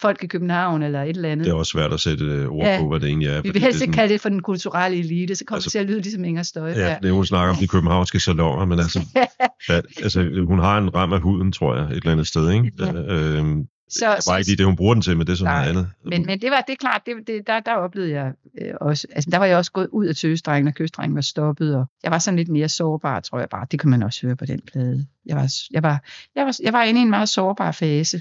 [0.00, 1.44] folk i København, eller et eller andet.
[1.46, 2.78] Det er også svært at sætte øh, ord Ja.
[2.80, 3.42] på, hvad det egentlig er.
[3.42, 5.72] Vi vil helst ikke sådan- kalde det for den kulturelle elite, så kommer Altså- det
[5.72, 6.76] til at lyde ligesom Inger Støjberg.
[6.76, 9.00] Ja, det er, hun snakker om de københavnske salonger, men altså,
[9.68, 12.72] ja, altså, hun har en ram af huden, tror jeg, et eller andet sted, ikke?
[12.78, 12.92] Ja.
[12.92, 15.44] Øhm, så, det var ikke lige det, hun bruger den til, men det er så
[15.44, 15.88] Nej, noget andet.
[16.04, 18.32] Men, men det var det er klart, det, det, der, der oplevede jeg
[18.62, 21.76] øh, også, altså der var jeg også gået ud af tøsdrengen, og kystdrengen var stoppet,
[21.76, 23.66] og jeg var sådan lidt mere sårbar, tror jeg bare.
[23.70, 25.06] Det kan man også høre på den plade.
[25.26, 26.02] Jeg var, jeg var,
[26.36, 28.20] jeg var, jeg var inde i en meget sårbar fase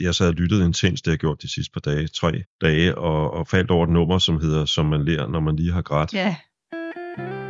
[0.00, 3.30] jeg så havde lyttede intens, det jeg gjort de sidste par dage, tre dage, og,
[3.30, 6.14] og faldt over et nummer, som hedder Som man lærer, når man lige har grædt.
[6.14, 6.36] Ja,
[7.18, 7.47] Yeah.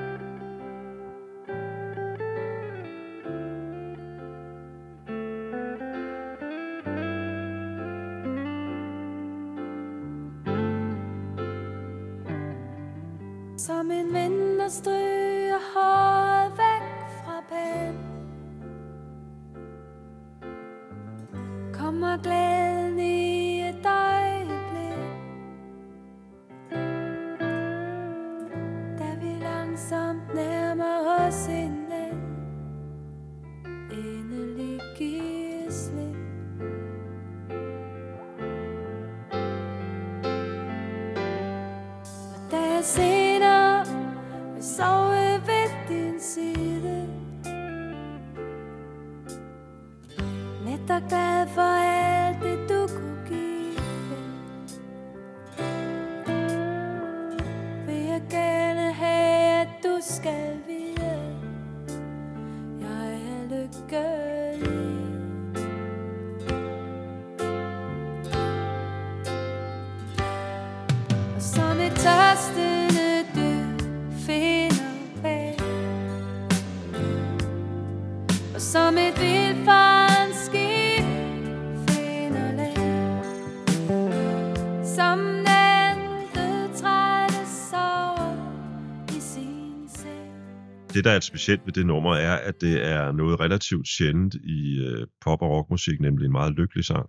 [42.96, 43.27] Og
[90.98, 94.78] Det, der er specielt ved det nummer, er, at det er noget relativt sjældent i
[94.78, 97.06] øh, pop- og rockmusik, nemlig en meget lykkelig sang.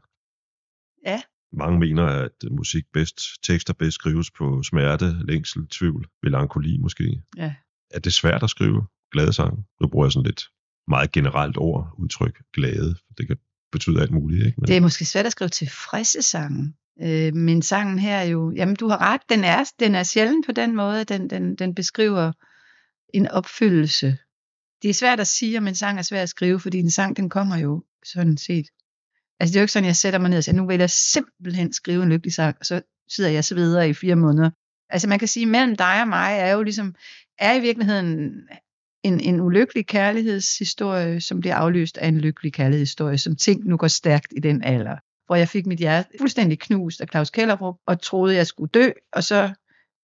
[1.05, 1.21] Ja.
[1.53, 7.21] Mange mener, at musik bedst, tekster bedst skrives på smerte, længsel, tvivl, melankoli måske.
[7.37, 7.53] Ja.
[7.91, 9.63] Er det svært at skrive glade sange?
[9.81, 10.43] Nu bruger jeg sådan lidt
[10.87, 12.95] meget generelt ord, udtryk, glade.
[13.17, 13.37] Det kan
[13.71, 14.61] betyde alt muligt, ikke?
[14.61, 16.73] Men, det er måske svært at skrive tilfredse sange.
[17.01, 20.43] Øh, men sangen her er jo, jamen du har ret, den er, den er sjælden
[20.45, 22.31] på den måde, den, den, den beskriver
[23.13, 24.17] en opfyldelse.
[24.81, 27.17] Det er svært at sige, om en sang er svær at skrive, fordi en sang,
[27.17, 28.67] den kommer jo sådan set.
[29.39, 30.89] Altså det er jo ikke sådan, jeg sætter mig ned og siger, nu vil jeg
[30.89, 34.49] simpelthen skrive en lykkelig sang, og så sidder jeg så videre i fire måneder.
[34.89, 36.95] Altså man kan sige, mellem dig og mig er jo ligesom,
[37.39, 38.31] er i virkeligheden
[39.03, 43.87] en, en ulykkelig kærlighedshistorie, som bliver afløst af en lykkelig kærlighedshistorie, som ting nu går
[43.87, 44.97] stærkt i den alder.
[45.25, 48.89] Hvor jeg fik mit hjerte fuldstændig knust af Claus Kellerup, og troede, jeg skulle dø,
[49.13, 49.53] og så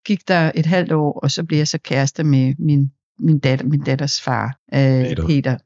[0.05, 3.66] gik der et halvt år, og så blev jeg så kæreste med min, min, datter,
[3.66, 5.28] min datters far, øh, Peter.
[5.28, 5.57] Peter.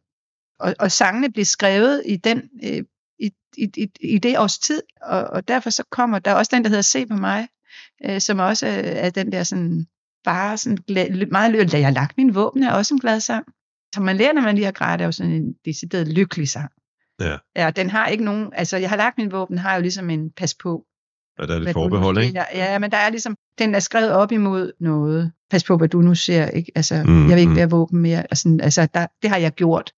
[0.60, 2.84] Og, og sangene blev skrevet i den øh,
[3.20, 6.64] i, i, i, i det års tid, og, og derfor så kommer der også den,
[6.64, 7.48] der hedder Se på mig,
[8.06, 9.86] øh, som også er, er den der sådan,
[10.24, 13.46] bare sådan glad, meget lykkelig, jeg har lagt min våben, er også en glad sang.
[13.96, 16.72] Som man lærer, når man lige har grædt, er jo sådan en decideret lykkelig sang.
[17.20, 17.38] Ja.
[17.56, 20.32] Ja, den har ikke nogen, altså jeg har lagt min våben, har jo ligesom en
[20.32, 20.86] pas på.
[21.40, 22.44] Og der er du nu forbehold, ikke?
[22.54, 25.32] Ja, men der er ligesom, den er skrevet op imod noget.
[25.50, 26.72] Pas på, hvad du nu ser, ikke?
[26.76, 27.56] Altså, Mm, jeg vil ikke mm.
[27.56, 28.22] være våben mere.
[28.32, 29.92] Altså, altså der, det har jeg gjort.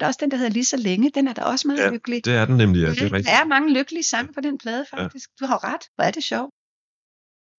[0.00, 1.90] Der er også den, der hedder Lige så længe, den er da også meget Ja,
[1.90, 2.24] lykkelig.
[2.24, 2.90] Det er den nemlig, ja.
[2.90, 3.34] Det er der rigtigt.
[3.34, 5.30] er mange lykkelige sange på den plade, faktisk.
[5.40, 5.44] Ja.
[5.46, 5.80] Du har ret.
[5.94, 6.50] Hvor er det sjovt.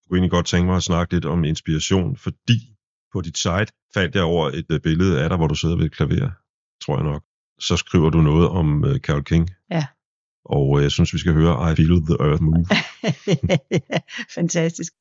[0.00, 2.58] Jeg kunne egentlig godt tænke mig at snakke lidt om inspiration, fordi
[3.12, 5.84] på dit site faldt jeg over et øh, billede af dig, hvor du sidder ved
[5.84, 6.30] et klaver,
[6.84, 7.22] tror jeg nok.
[7.60, 9.50] Så skriver du noget om uh, Carole King.
[9.70, 9.86] Ja.
[10.44, 12.66] Og øh, jeg synes, vi skal høre I Feel the Earth Move.
[14.36, 14.92] Fantastisk.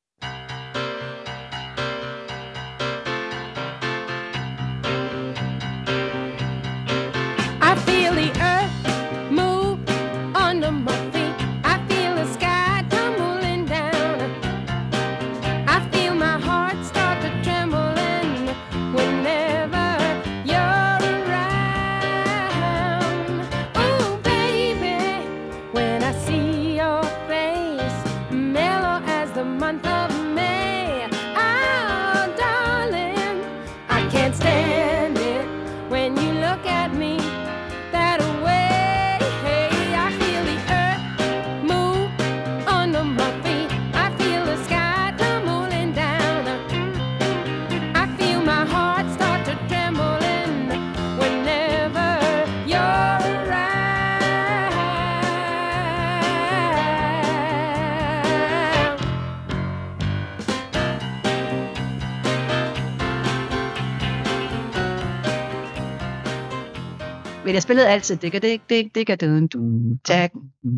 [67.54, 70.34] Men jeg spillede altid digga dig dig digga dun dun jack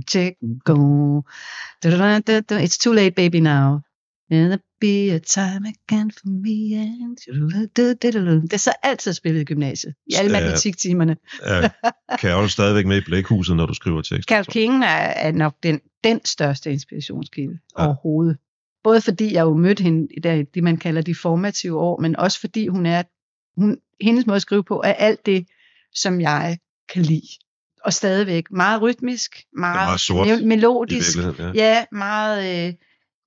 [0.10, 0.76] check go.
[1.84, 3.80] Du, du, du, du, It's too late baby now.
[4.32, 8.42] And there be a time again for me and du, du, du, du, du.
[8.42, 9.94] Det er så altid spillet i gymnasiet.
[10.08, 10.40] I alle Ja.
[10.42, 11.18] matematiktimerne.
[11.44, 11.70] Er
[12.22, 14.30] Carol stadigvæk med i Blækhuset, når du skriver tekst?
[14.30, 17.84] Carl King er, er nok den, den største inspirationskilde Ja.
[17.84, 17.88] ja.
[17.88, 18.38] overhovedet.
[18.84, 22.16] Både fordi jeg jo mødte hende i der, det, man kalder de formative år, men
[22.16, 23.04] også fordi hun er,
[23.62, 25.48] hun, hendes måde at skrive på er alt det,
[25.94, 26.58] som jeg
[26.94, 27.28] kan lide.
[27.84, 31.18] Og stadigvæk meget rytmisk, meget, meget sort I melodisk.
[31.18, 31.52] ja.
[31.56, 32.68] Ja, meget...
[32.68, 32.74] Øh,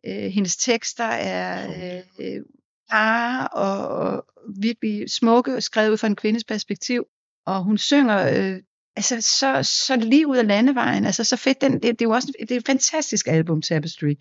[0.07, 2.43] øh, hendes tekster er øh, øh,
[2.89, 4.25] klare og, og
[4.61, 7.05] virkelig smukke, skrevet ud fra en kvindes perspektiv.
[7.47, 8.61] Og hun synger øh,
[8.97, 11.05] altså, så, så lige ud af landevejen.
[11.05, 11.61] Altså, så fedt.
[11.61, 14.15] Den, det, det er jo også det er et fantastisk album, Tapestry.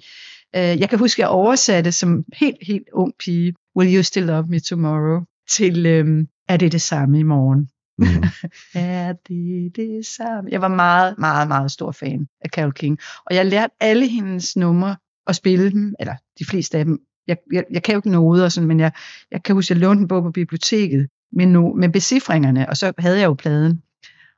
[0.56, 4.26] Øh, jeg kan huske, at jeg oversatte som helt, helt ung pige, Will You Still
[4.26, 5.22] Love Me Tomorrow?
[5.50, 7.70] til øh, Er det det samme i morgen?
[7.98, 8.06] Mm.
[8.76, 10.50] Er det det samme?
[10.52, 13.00] Jeg var meget, meget, meget stor fan af Carole King.
[13.26, 14.96] Og jeg lærte alle hendes numre
[15.28, 17.00] at spille dem, eller de fleste af dem.
[17.28, 18.92] Jeg, jeg, jeg kan jo ikke noget, og sådan, men jeg,
[19.32, 22.78] jeg kan huske, at jeg lånte en bog på biblioteket med, no, med becifringerne, og
[22.78, 23.82] så havde jeg jo pladen.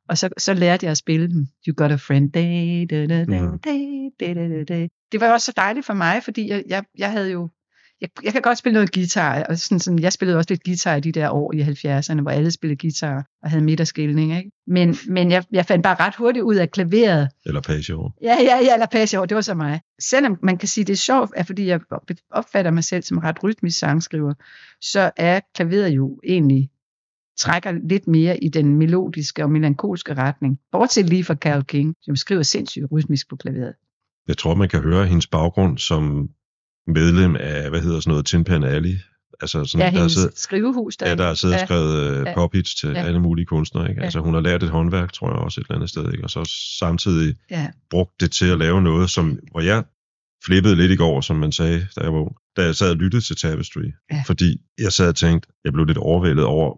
[0.10, 1.48] Og så, så lærte jeg at spille dem.
[1.68, 2.32] You got a friend.
[2.32, 3.60] Day, da, da, da, Mhm.
[3.60, 4.88] day, da, da, da, da.
[5.12, 7.50] Det var også så dejligt for mig, fordi jeg, jeg, jeg havde jo
[8.02, 10.96] jeg, jeg kan godt spille noget guitar, og sådan, sådan, jeg spillede også lidt guitar
[10.96, 14.52] i de der år i 70'erne, hvor alle spillede guitar og havde midterskilning, ikke?
[14.68, 17.30] Men, men jeg, jeg fandt bare ret hurtigt ud af klaveret.
[17.46, 18.12] Eller Pageo.
[18.22, 19.82] Ja, ja, ja, eller passe det var så mig.
[20.02, 21.80] Selvom man kan sige, det er sjovt, er fordi jeg
[22.32, 24.34] opfatter mig selv som ret rytmisk sangskriver,
[24.82, 26.70] så er klaveret jo egentlig
[27.40, 30.60] trækker lidt mere i den melodiske og melankolske retning.
[30.72, 33.74] Bortset lige fra Carole King, som skriver sindssygt rytmisk på klaveret.
[34.28, 36.30] Jeg tror, man kan høre hendes baggrund som
[36.94, 38.96] medlem af, hvad hedder sådan noget, Tin Pan Alley.
[39.42, 41.10] Altså sådan, Ja, der, er siddet, skrivehus der.
[41.10, 41.66] ja, der er siddet Ja.
[41.66, 42.34] skrevet uh, Ja.
[42.34, 43.04] pop-hits til Ja.
[43.04, 43.90] alle mulige kunstnere.
[43.90, 44.02] Ikke?
[44.02, 46.12] Altså, hun har lært et håndværk, tror jeg også, et eller andet sted.
[46.12, 46.24] Ikke?
[46.24, 47.68] Og så samtidig Ja.
[47.90, 49.84] brugt det til at lave noget, som, hvor jeg
[50.46, 52.96] flippede lidt i går, som man sagde, da jeg var ung, da jeg sad og
[52.96, 53.92] lyttede til Tapestry.
[54.12, 54.24] Ja.
[54.28, 56.76] Fordi jeg sad og tænkte, jeg blev lidt overvældet over,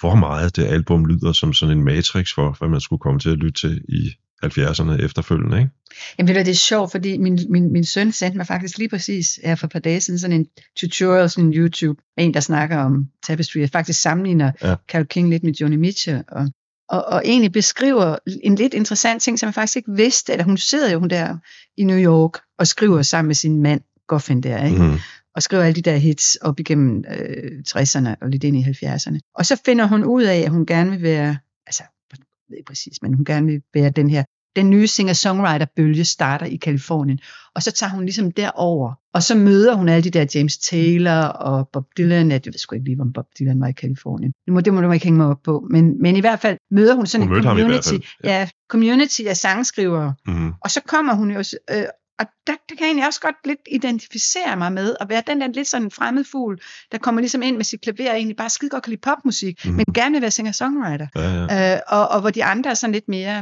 [0.00, 3.30] hvor meget det album lyder som sådan en matrix for, hvad man skulle komme til
[3.30, 4.12] at lytte til i
[4.44, 5.58] 70'erne efterfølgende.
[5.58, 5.70] Ikke?
[6.18, 8.88] Jamen ved du, det er sjovt, fordi min, min, min søn sendte mig faktisk lige
[8.88, 12.40] præcis her for et par dage siden sådan en tutorial, sådan en YouTube, en, der
[12.40, 14.74] snakker om tapestry, og faktisk sammenligner Ja.
[14.88, 16.48] Carole King lidt med Joni Mitchell, og,
[16.88, 20.56] og, og egentlig beskriver en lidt interessant ting, som jeg faktisk ikke vidste, eller hun
[20.56, 21.36] sidder jo hun der
[21.76, 24.82] i New York og skriver sammen med sin mand, Goffin der, ikke?
[24.82, 24.98] Mm.
[25.34, 29.18] og skriver alle de der hits op igennem øh, 60'erne og lidt ind i 70'erne.
[29.34, 32.03] Og så finder hun ud af, at hun gerne vil være, altså, jeg
[32.48, 34.24] ved ikke præcis, men hun gerne vil være den her,
[34.56, 37.18] den nye singer-songwriter-bølge starter i Kalifornien.
[37.54, 41.20] Og så tager hun ligesom derover, og så møder hun alle de der James Taylor
[41.22, 42.30] og Bob Dylan.
[42.30, 44.32] Jeg ved sgu ikke lige, om Bob Dylan var i Kalifornien.
[44.46, 45.66] Det må, det må du ikke hænge mig op på.
[45.70, 48.38] Men, men i hvert fald møder hun sådan Hun en community, ja.
[48.38, 50.52] ja, community af sangskrivere, Mm.
[50.64, 51.38] og så kommer hun jo,
[51.70, 51.84] øh,
[52.18, 55.40] og der, der kan jeg egentlig også godt lidt identificere mig med, at være den
[55.40, 56.60] der lidt sådan fremmed fugl,
[56.92, 59.64] der kommer ligesom ind med sit klaver, og egentlig bare skide godt kan lide popmusik,
[59.64, 59.72] mm.
[59.72, 61.06] men gerne vil være singer-songwriter.
[61.16, 61.74] Ja, ja.
[61.74, 63.38] Øh, og, og hvor de andre er sådan lidt mere,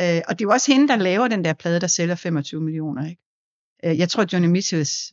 [0.00, 2.60] øh, og det er jo også hende, der laver den der plade, der sælger 25
[2.60, 3.22] millioner, ikke?
[3.84, 5.12] Øh, jeg tror, Johnny Mitchells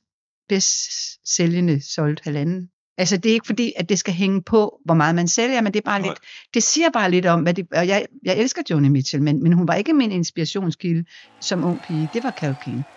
[0.50, 0.92] bedst
[1.36, 2.70] sælgende solgte halvanden.
[3.02, 5.74] Altså, det er ikke fordi, at det skal hænge på, hvor meget man sælger, men
[5.74, 6.08] det er bare Nej.
[6.10, 6.20] lidt,
[6.54, 9.54] det siger bare lidt om, hvad det, og jeg, jeg elsker Johnny Mitchell, men, men
[9.54, 11.06] hun var ikke min inspirationskilde
[11.42, 12.10] som ung pige.
[12.14, 12.88] Det var Carole King.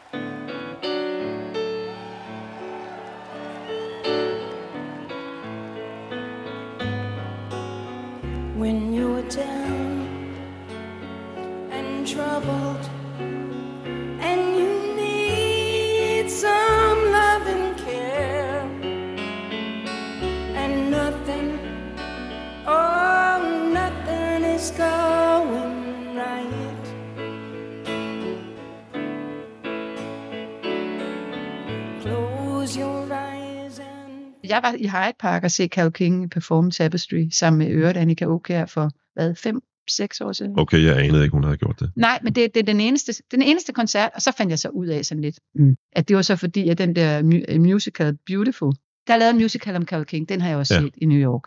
[34.48, 38.24] Jeg var i Hyde Park og se Carole King performe Tapestry sammen med Øret Annika
[38.24, 40.58] Aukjær for, hvad, fem, seks år siden?
[40.58, 41.92] Okay, jeg anede ikke, hun havde gjort det.
[41.96, 44.68] Nej, men det, det er den eneste, den eneste koncert, og så fandt jeg så
[44.68, 45.76] ud af sådan lidt, mm.
[45.92, 48.72] at det var så fordi, at den der mu- musical Beautiful,
[49.06, 50.80] der er lavet en musical om Carole King, den har jeg også Ja.
[50.80, 51.42] set i New York.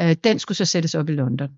[0.00, 0.10] Ja.
[0.10, 1.48] Øh, den skulle så sættes op i London.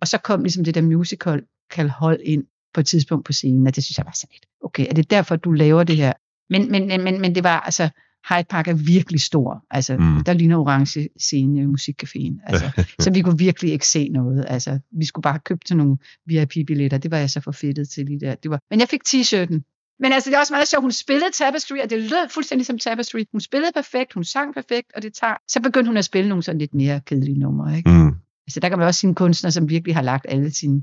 [0.00, 3.66] Og så kom ligesom det der musical kan hold ind på et tidspunkt på scenen,
[3.66, 6.12] og det synes jeg var sådan lidt, okay, er det derfor, du laver det her?
[6.50, 7.88] Men, men, men, men det var, altså,
[8.28, 9.64] Hyde Park er virkelig stor.
[9.70, 10.24] Altså, Mm.
[10.24, 12.40] der ligner orange scene i musikcaféen.
[12.46, 14.44] Altså, så vi kunne virkelig ikke se noget.
[14.48, 15.96] Altså, vi skulle bare købe til nogle
[16.26, 16.98] VIP-billetter.
[16.98, 18.34] Det var jeg så for fedtet til lige der.
[18.34, 18.60] Det var...
[18.70, 19.72] Men jeg fik t-shirten.
[20.00, 20.82] Men altså, det er også meget sjovt.
[20.84, 23.24] Hun spillede Tapestry, og det lød fuldstændig som Tapestry.
[23.32, 25.34] Hun spillede perfekt, hun sang perfekt, og det tager...
[25.48, 27.76] Så begyndte hun at spille nogle sådan lidt mere kedelige numre.
[27.76, 27.90] Ikke?
[27.90, 28.14] Mm.
[28.46, 30.82] Altså, der kan man også sige en kunstner, som virkelig har lagt alle sine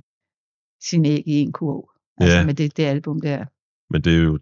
[0.90, 1.90] sin æg i en kurv.
[2.18, 2.46] Altså Ja.
[2.46, 3.46] med det, det album der.
[3.94, 4.40] Men det er jo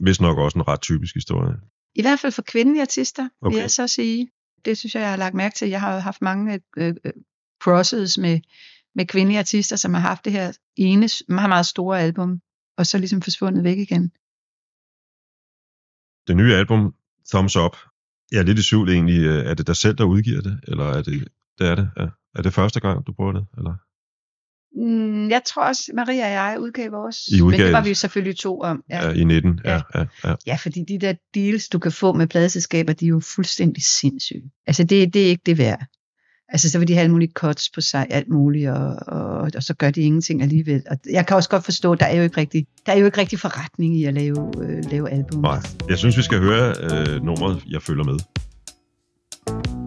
[0.00, 1.54] vist nok også en ret typisk historie.
[1.94, 3.54] I hvert fald for kvindelige artister, okay.
[3.54, 4.30] vil jeg så sige.
[4.64, 5.68] Det synes jeg, jeg har lagt mærke til.
[5.68, 7.12] Jeg har haft mange øh, øh,
[7.62, 8.40] crosses med,
[8.94, 12.40] med kvindelige artister, som har haft det her ene meget, meget store album,
[12.78, 14.12] og så ligesom forsvundet væk igen.
[16.28, 16.94] Det nye album,
[17.30, 17.76] Thumbs Up,
[18.32, 19.20] jeg er lidt i tvivl egentlig.
[19.24, 20.60] øh, Er det dig selv, der udgiver det?
[20.68, 21.28] Eller er det,
[21.58, 21.90] det er det?
[21.96, 22.06] Ja.
[22.34, 23.46] Er det første gang, du bruger det?
[23.56, 23.74] Eller?
[24.76, 27.28] Mm, jeg tror også, Maria og jeg udgav vores.
[27.28, 28.82] I Men udgav det var vi jo selvfølgelig to om.
[28.90, 29.10] Ja.
[29.10, 29.60] I 19?
[29.64, 29.80] Ja, Ja.
[29.94, 30.34] ja, ja.
[30.46, 34.50] Ja, fordi de der deals, du kan få med pladeselskaber, de er jo fuldstændig sindssyge.
[34.66, 35.86] Altså, det, det er ikke det værd.
[36.48, 39.62] Altså, så vil de have alle mulige cuts på sig, alt muligt, og, og, og
[39.62, 40.82] så gør de ingenting alligevel.
[40.90, 43.18] Og jeg kan også godt forstå, der er jo ikke rigtig, der er jo ikke
[43.18, 45.40] rigtig forretning i at lave, øh, lave album.
[45.40, 45.58] Nej.
[45.88, 48.18] Jeg synes, vi skal høre øh, nummeret, jeg følger med.
[49.46, 49.83] Jeg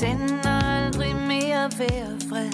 [0.00, 2.50] sender aldrig mere være fred.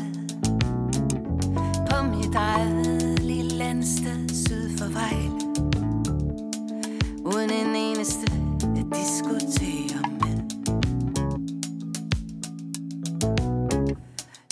[1.90, 5.30] På mit eget lille landsted syd for Vejle.
[7.24, 8.32] Uden en eneste
[8.62, 10.38] at diskutere med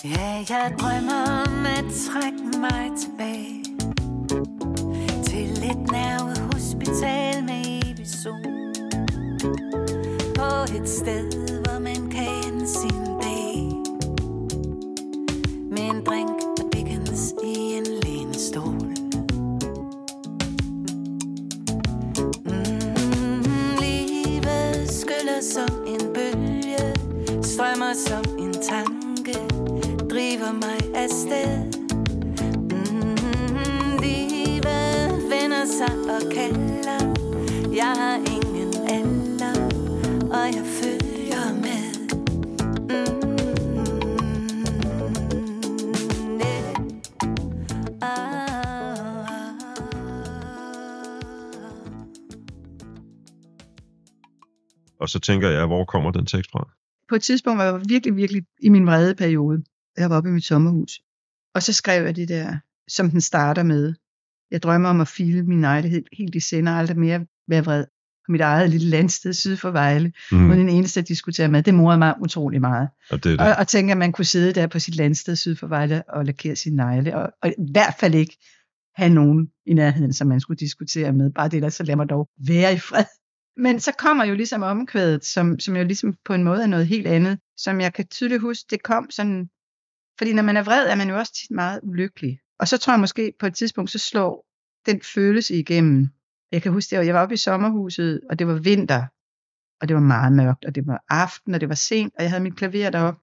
[0.05, 3.64] Ja, jeg drømmer om at trække mig tilbage
[5.24, 8.74] til et nervehospital med evig sol.
[10.34, 11.60] På et sted,
[35.81, 37.14] sig og kalder.
[37.75, 39.55] Jeg har ingen alder
[40.31, 40.89] Og jeg føler
[55.11, 56.69] så tænker jeg, hvor kommer den tekst fra?
[57.09, 59.63] På et tidspunkt var jeg virkelig, virkelig i min vrede periode.
[59.99, 61.01] Jeg var oppe i mit sommerhus.
[61.55, 62.57] Og så skrev jeg det der,
[62.89, 63.95] som den starter med.
[64.51, 67.85] Jeg drømmer om at file min negle helt, i sender, aldrig mere være vred
[68.27, 70.51] på mit eget lille landsted syd for Vejle, mm.
[70.51, 71.63] Uden en eneste at diskutere med.
[71.63, 72.89] Det morede mig utrolig meget.
[73.11, 73.57] Og det er Og, det.
[73.57, 76.57] og tænke, at man kunne sidde der på sit landsted syd for Vejle og lakere
[76.57, 78.37] sin negle, og, og i hvert fald ikke
[78.95, 81.31] have nogen i nærheden, som man skulle diskutere med.
[81.31, 83.05] Bare det der, så lad mig dog være i fred.
[83.57, 86.87] Men så kommer jo ligesom omkvædet, som, som jo ligesom på en måde er noget
[86.87, 89.51] helt andet, som jeg kan tydeligt huske, det kom sådan,
[90.19, 92.39] fordi når man er vred, er man jo også tit meget ulykkelig.
[92.59, 94.47] Og så tror jeg måske på et tidspunkt, så slår
[94.87, 96.09] den følelse igennem.
[96.53, 99.07] Jeg kan huske, det jeg var oppe i sommerhuset, og det var vinter,
[99.81, 102.31] og det var meget mørkt, og det var aften, og det var sent, og jeg
[102.31, 103.21] havde mit klaver deroppe.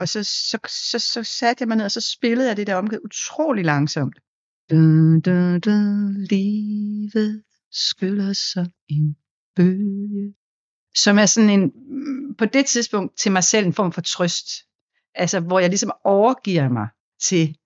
[0.00, 0.58] Og så, så,
[0.90, 4.18] så, så satte jeg mig ned, og så spillede jeg det der omkvæd utrolig langsomt.
[4.70, 4.76] Du,
[5.20, 5.70] du, du,
[6.30, 9.16] livet skyller som en
[9.56, 10.34] bølge.
[10.94, 11.72] Som er sådan en,
[12.38, 14.46] på det tidspunkt til mig selv en form for trøst.
[15.14, 16.88] Altså, hvor jeg ligesom overgiver mig
[17.20, 17.56] til,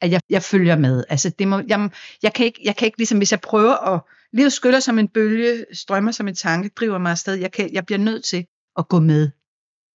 [0.00, 1.04] at jeg, jeg følger med.
[1.08, 1.90] Altså, det må, jeg,
[2.22, 4.00] jeg, kan ikke, jeg kan ikke ligesom, hvis jeg prøver at,
[4.32, 7.34] livet skyller som en bølge, strømmer som en tanke, driver mig afsted.
[7.34, 8.46] Jeg, kan, jeg bliver nødt til
[8.78, 9.30] at gå med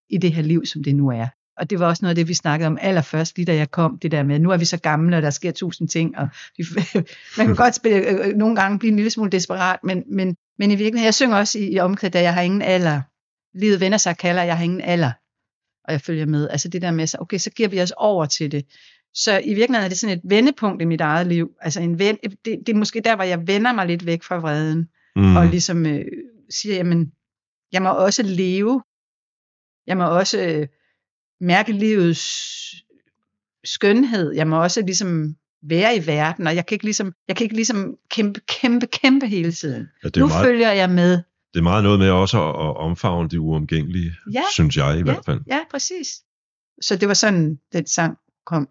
[0.10, 1.28] i det her liv, som det nu er.
[1.58, 4.00] Og det var også noget af det, vi snakkede om allerførst, lige da jeg kom,
[4.00, 6.28] det der med, nu er vi så gamle, og der sker tusind ting, og
[6.58, 6.64] vi,
[7.38, 10.36] man kan godt spille, øh, øh, nogle gange blive en lille smule desperat, men, men,
[10.60, 13.02] men i virkeligheden, jeg synger også i, i omkvædet, at jeg har ingen alder.
[13.58, 15.12] Livet vender sig kalder, jeg har ingen alder.
[15.88, 16.50] Og jeg følger med.
[16.50, 18.66] Altså det der med, så, okay, så giver vi os over til det.
[19.14, 21.52] Så i virkeligheden er det sådan et vendepunkt i mit eget liv.
[21.62, 24.38] Altså en ven, det, det er måske der, hvor jeg vender mig lidt væk fra
[24.38, 25.36] vreden, Mm.
[25.36, 26.06] og ligesom øh,
[26.50, 27.12] siger, jamen,
[27.72, 28.84] jeg må også leve.
[29.88, 30.68] Jeg må også øh,
[31.42, 32.26] mærke livets
[33.64, 34.32] skønhed.
[34.36, 37.56] Jeg må også ligesom være i verden, og jeg kan ikke ligesom, jeg kan ikke
[37.56, 39.88] ligesom kæmpe, kæmpe, kæmpe hele tiden.
[40.04, 41.12] Ja, det, Nu meget, følger jeg med.
[41.54, 45.02] det er meget noget med også at, at omfavne det uomgængelige, Ja, synes jeg i
[45.02, 45.40] hvert fald.
[45.48, 46.08] Ja, præcis.
[46.82, 48.70] Så det var sådan, den sang kom.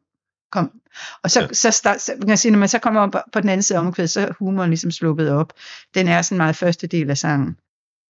[0.53, 0.81] kom.
[1.23, 1.47] Og så, Ja.
[1.47, 1.53] ja.
[1.53, 3.63] så, start, så kan jeg sige, når man så kommer om på, på den anden
[3.63, 5.53] side af omkvædet, så er humoren ligesom sluppet op.
[5.95, 7.57] Den er sådan meget første del af sangen.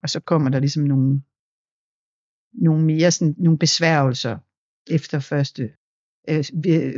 [0.03, 1.23] Og så kommer der ligesom nogle,
[2.53, 4.39] nogle mere sådan, nogle besværgelser
[4.91, 5.71] efter første.
[6.31, 6.45] Øh,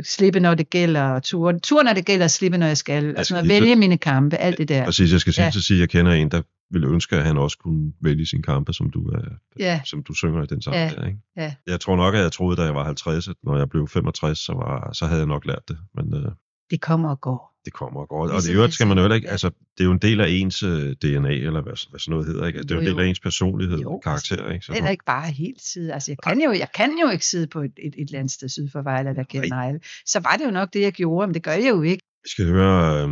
[0.03, 3.05] slippe når det gælder, og ture, ture når det gælder, slippe når jeg skal.
[3.05, 4.85] Jeg Altså at lige- vælge mine kampe, alt det der.
[4.85, 5.51] Præcis, jeg skal sige, Ja.
[5.51, 8.73] sige, at jeg kender en, der ville ønske, at han også kunne vælge sin kampe,
[8.73, 9.19] som du, er,
[9.59, 10.75] Ja, som du synger i den sang.
[10.75, 10.91] Ja.
[10.95, 11.19] Der, ikke?
[11.37, 11.53] ja.
[11.67, 14.39] Jeg tror nok, at jeg troede, da jeg var 50, at når jeg blev 65,
[14.39, 15.77] så, var, så havde jeg nok lært det.
[15.95, 16.31] Men øh,
[16.73, 17.53] det kommer og går.
[17.65, 18.21] det kommer og går.
[18.21, 19.31] Og Ligesom det øvrigt skal man jo heller ikke, ja.
[19.31, 22.25] altså, det er jo en del af ens øh, DNA, eller hvad, hvad sådan noget
[22.25, 22.57] hedder, ikke?
[22.57, 24.65] Altså, det er jo en del af ens personlighed, Jo, jo, karakter, ikke?
[24.65, 25.93] Så, Det er ikke bare helt side.
[25.93, 28.31] Altså, jeg kan jo, jeg kan jo ikke sidde på et, et, et eller andet
[28.31, 29.79] sted syd for Vejle, der kender negle.
[30.05, 32.03] Så var det jo nok det, jeg gjorde, men det gør jeg jo ikke.
[32.23, 33.09] vi skal høre øh,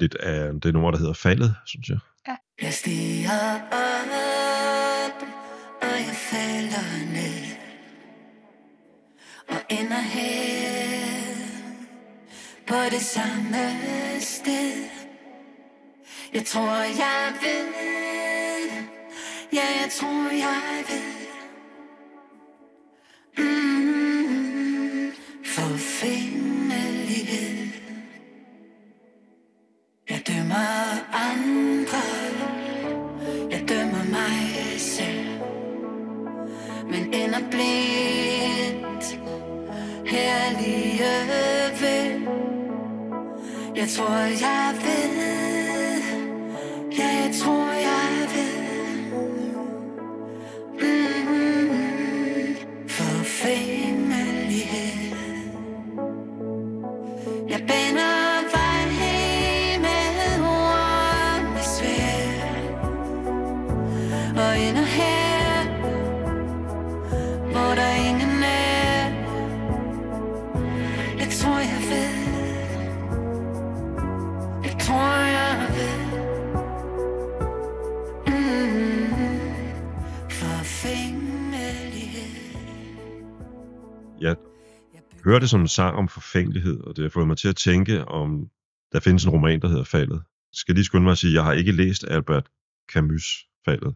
[0.00, 1.98] lidt af det nummer, der hedder Faldet, synes jeg.
[2.62, 5.22] Jeg stiger op,
[5.82, 7.56] og jeg falder ned.
[9.48, 11.15] Og ender her
[12.66, 13.80] på det samme
[14.20, 14.84] sted.
[16.34, 17.72] Jeg tror, jeg ved.
[19.52, 21.02] Ja, jeg tror, jeg ved.
[23.38, 25.12] Mm,
[25.44, 27.68] forfængelighed.
[30.10, 30.85] Jeg dømmer
[43.86, 45.16] Jeg tror, jeg ved.
[46.98, 48.56] Ja, jeg tror, jeg ved.
[50.80, 51.68] Mm-hmm.
[51.68, 52.56] Mm,
[52.88, 55.16] forfængelighed.
[57.48, 58.86] Jeg baner vej
[59.80, 62.42] med ord med svær
[64.42, 65.25] Og ender her
[85.26, 88.04] hører det som en sang om forfængelighed, og det har fået mig til at tænke
[88.04, 88.50] om,
[88.92, 90.22] der findes en roman, der hedder Faldet.
[90.52, 92.48] Skal lige skynde mig at sige, at jeg har ikke læst Albert
[92.92, 93.94] Camus' Faldet.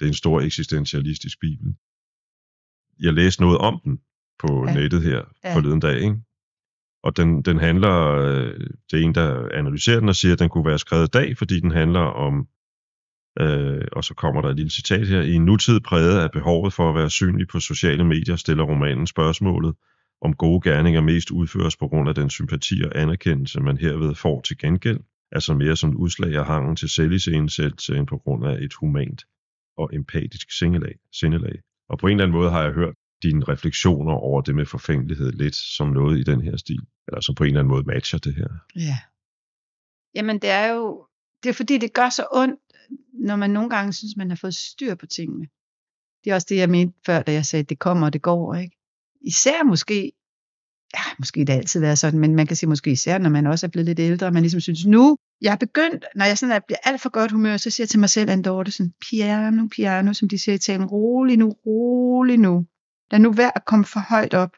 [0.00, 1.74] Det er en stor eksistentialistisk bibel.
[3.00, 3.98] Jeg læste noget om den
[4.38, 4.74] på Ja.
[4.74, 5.10] nettet her
[5.44, 5.48] Ja.
[5.48, 5.54] ja.
[5.56, 6.16] forleden dag, ikke?
[7.02, 8.60] Og den, den handler, øh,
[8.90, 11.36] det er en, der analyserer den og siger, at den kunne være skrevet i dag,
[11.38, 12.48] fordi den handler om,
[13.40, 16.72] øh, og så kommer der et lille citat her, i en nutid præget af behovet
[16.72, 19.74] for at være synlig på sociale medier, stiller romanen spørgsmålet,
[20.24, 24.40] om gode gerninger mest udføres på grund af den sympati og anerkendelse, man herved får
[24.40, 25.00] til gengæld,
[25.32, 29.24] altså mere som et udslag af hangen til selvisensættelse end på grund af et humant
[29.76, 30.94] og empatisk sindelag.
[31.12, 31.60] sindelag.
[31.88, 35.32] Og på en eller anden måde har jeg hørt dine refleksioner over det med forfængelighed
[35.32, 38.18] lidt som noget i den her stil, eller som på en eller anden måde matcher
[38.18, 38.48] det her.
[38.76, 38.98] Ja.
[40.14, 41.06] Jamen, det er jo,
[41.42, 42.60] det er fordi, det gør så ondt,
[43.12, 45.46] når man nogle gange synes, man har fået styr på tingene.
[46.24, 48.22] Det er også det, jeg mente før, da jeg sagde, at det kommer og det
[48.22, 48.76] går, ikke?
[49.24, 50.12] Især måske,
[50.94, 53.46] ja, måske det har altid været sådan, men man kan sige måske især, når man
[53.46, 56.38] også er blevet lidt ældre, og man ligesom synes, nu, jeg er begyndt, når jeg
[56.38, 58.70] sådan er, bliver alt for godt humør, så siger jeg til mig selv, Anne Dorte,
[58.70, 62.66] sådan, piano, piano, som de siger i talen, rolig nu, rolig nu.
[63.10, 64.56] Lad nu være at komme for højt op.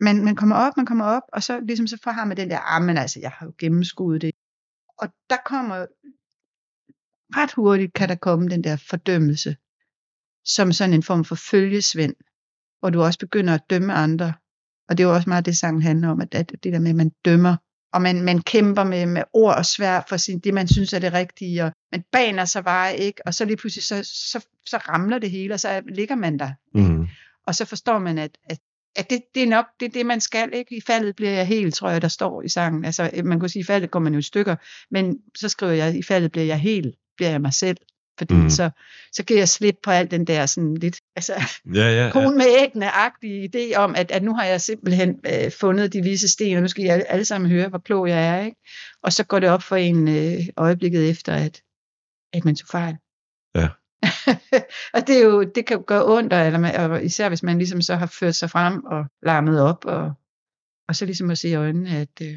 [0.00, 2.50] Man, man kommer op, man kommer op, og så ligesom så får har man den
[2.50, 4.30] der, ah, men altså, jeg har jo gennemskuet det.
[4.98, 5.86] Og der kommer,
[7.36, 9.56] ret hurtigt kan der komme den der fordømmelse,
[10.44, 12.14] som sådan en form for følgesvend,
[12.80, 14.32] hvor du også begynder at dømme andre.
[14.88, 16.90] Og det er jo også meget det, sangen handler om, at, at det der med,
[16.90, 17.56] at man dømmer,
[17.92, 20.98] og man, man kæmper med, med ord og svær for sin, det, man synes er
[20.98, 24.76] det rigtige, og man baner sig bare ikke, og så lige pludselig, så, så, så
[24.76, 26.50] ramler det hele, og så ligger man der.
[26.74, 27.06] Mm.
[27.46, 28.58] Og så forstår man, at, at,
[28.96, 30.50] at det, det er nok det, er det, man skal.
[30.54, 30.76] Ikke?
[30.76, 32.84] I faldet bliver jeg helt, tror jeg, der står i sangen.
[32.84, 34.56] Altså, man kunne sige, i faldet går man jo i stykker,
[34.90, 37.76] men så skriver jeg, i faldet bliver jeg helt, bliver jeg mig selv.
[38.20, 38.50] Fordi mm.
[38.50, 38.70] Så,
[39.12, 41.32] så giver jeg slip på alt den der sådan lidt, altså
[41.74, 42.10] Ja, ja, ja.
[42.12, 46.28] konen med æggene-agtige idé om, at, at nu har jeg simpelthen øh, fundet de vise
[46.28, 48.44] sten, og nu skal I alle, alle sammen høre, hvor klog jeg er.
[48.44, 48.56] Ikke?
[49.02, 51.62] Og så går det op for en øh, øjeblikket efter, at,
[52.32, 52.96] at man tog fejl.
[53.54, 53.68] Ja.
[54.94, 57.58] og det, er jo, det kan jo gøre ondt, eller man, og især hvis man
[57.58, 60.12] ligesom så har ført sig frem og larmet op, og,
[60.88, 62.36] og så ligesom at se i øjnene, at, øh,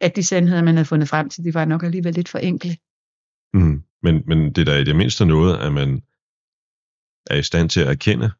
[0.00, 2.76] at de sandheder, man havde fundet frem til, de var nok alligevel lidt for enkle.
[3.54, 3.82] Mm.
[4.02, 6.02] Men, men det er da i det mindste noget, at man
[7.26, 8.30] er i stand til at erkende,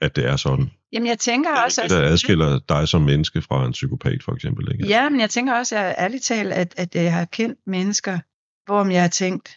[0.00, 0.70] at det er sådan.
[0.92, 4.72] Jamen jeg tænker også, Det, der adskiller dig som menneske fra en psykopat, for eksempel.
[4.72, 4.86] Ikke?
[4.86, 8.18] Ja, men jeg tænker også, at ærligt talt, at, at jeg har kendt mennesker,
[8.66, 9.48] hvorom jeg har tænkt,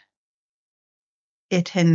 [1.51, 1.87] at han,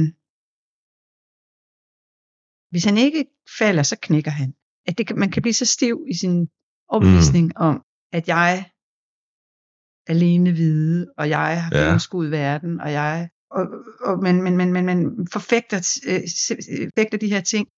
[2.71, 3.25] hvis han ikke
[3.59, 4.55] falder, så knækker han.
[4.87, 6.49] At det, man kan blive så stiv i sin
[6.89, 7.53] opvisning mm.
[7.57, 8.71] om, at jeg
[10.07, 11.83] alene vide, og jeg har Ja.
[11.83, 13.67] gennemskuet verden, og jeg og,
[14.01, 17.69] og men, men, men, men, men forfægter, øh, forfægter de her ting.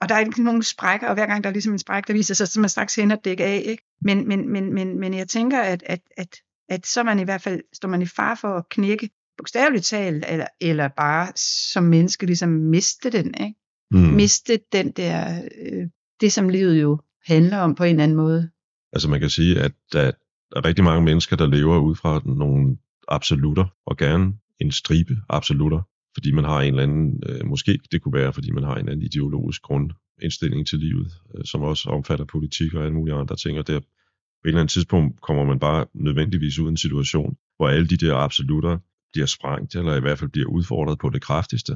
[0.00, 2.12] Og der er ikke nogen sprækker, og hver gang der er ligesom en spræk, der
[2.12, 3.62] viser sig, så man straks hen og dække af.
[3.66, 3.82] Ikke?
[4.04, 6.36] Men, men, men, men, men jeg tænker, at, at, at,
[6.68, 10.24] at så man i hvert fald, står man i far for at knække, bogstaveligt talt,
[10.28, 13.34] eller, eller bare som menneske ligesom miste den.
[13.40, 13.54] Ikke?
[13.90, 13.98] Mm.
[13.98, 15.86] Miste den der, øh,
[16.20, 18.50] det som livet jo handler om på en eller anden måde.
[18.92, 20.12] Altså man kan sige, at da,
[20.56, 22.76] er rigtig mange mennesker, der lever ud fra nogle
[23.08, 25.80] absolutter, og gerne en stribe absolutter,
[26.14, 28.78] fordi man har en eller anden, øh, måske det kunne være, fordi man har en
[28.78, 33.36] eller anden ideologisk grundindstilling til livet, øh, som også omfatter politik og alle mulige andre
[33.36, 36.76] ting, og der på et eller andet tidspunkt kommer man bare nødvendigvis ud i en
[36.76, 38.78] situation, hvor alle de der absolutter
[39.12, 41.72] bliver sprængt, eller i hvert fald bliver udfordret på det kraftigste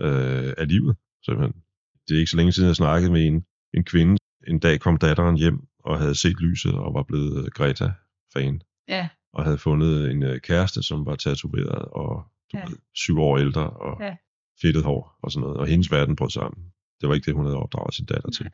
[0.00, 0.96] øh, af livet.
[1.24, 1.62] Simpelthen.
[2.08, 3.44] Det er ikke så længe siden, jeg snakkede med en,
[3.74, 4.16] en kvinde.
[4.48, 7.92] En dag kom datteren hjem og havde set lyset og var blevet øh, Greta
[8.36, 8.62] Greta-fan.
[8.88, 12.64] Ja, Og havde fundet en øh, kæreste, som var tatoveret og du Ja.
[12.68, 14.16] ved, syv år ældre og Ja.
[14.62, 15.56] fedtet hår og sådan noget.
[15.56, 16.64] Og hendes verden brød sammen.
[17.00, 18.50] Det var ikke det, hun havde opdraget sin datter til.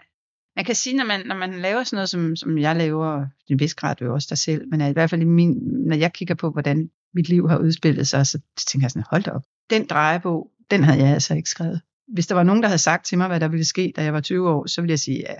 [0.56, 3.26] man kan sige, når man, når man laver sådan noget, som, som jeg laver, og
[3.48, 5.58] i en vis grad jo også dig selv, men i hvert fald i min,
[5.88, 9.22] når jeg kigger på, hvordan mit liv har udspillet sig, så tænker jeg sådan, hold
[9.22, 9.42] da op.
[9.70, 11.80] Den drejebog, den havde jeg altså ikke skrevet.
[12.08, 14.12] Hvis der var nogen, der havde sagt til mig, hvad der ville ske, da jeg
[14.12, 15.34] var 20 år, så ville jeg sige, ja,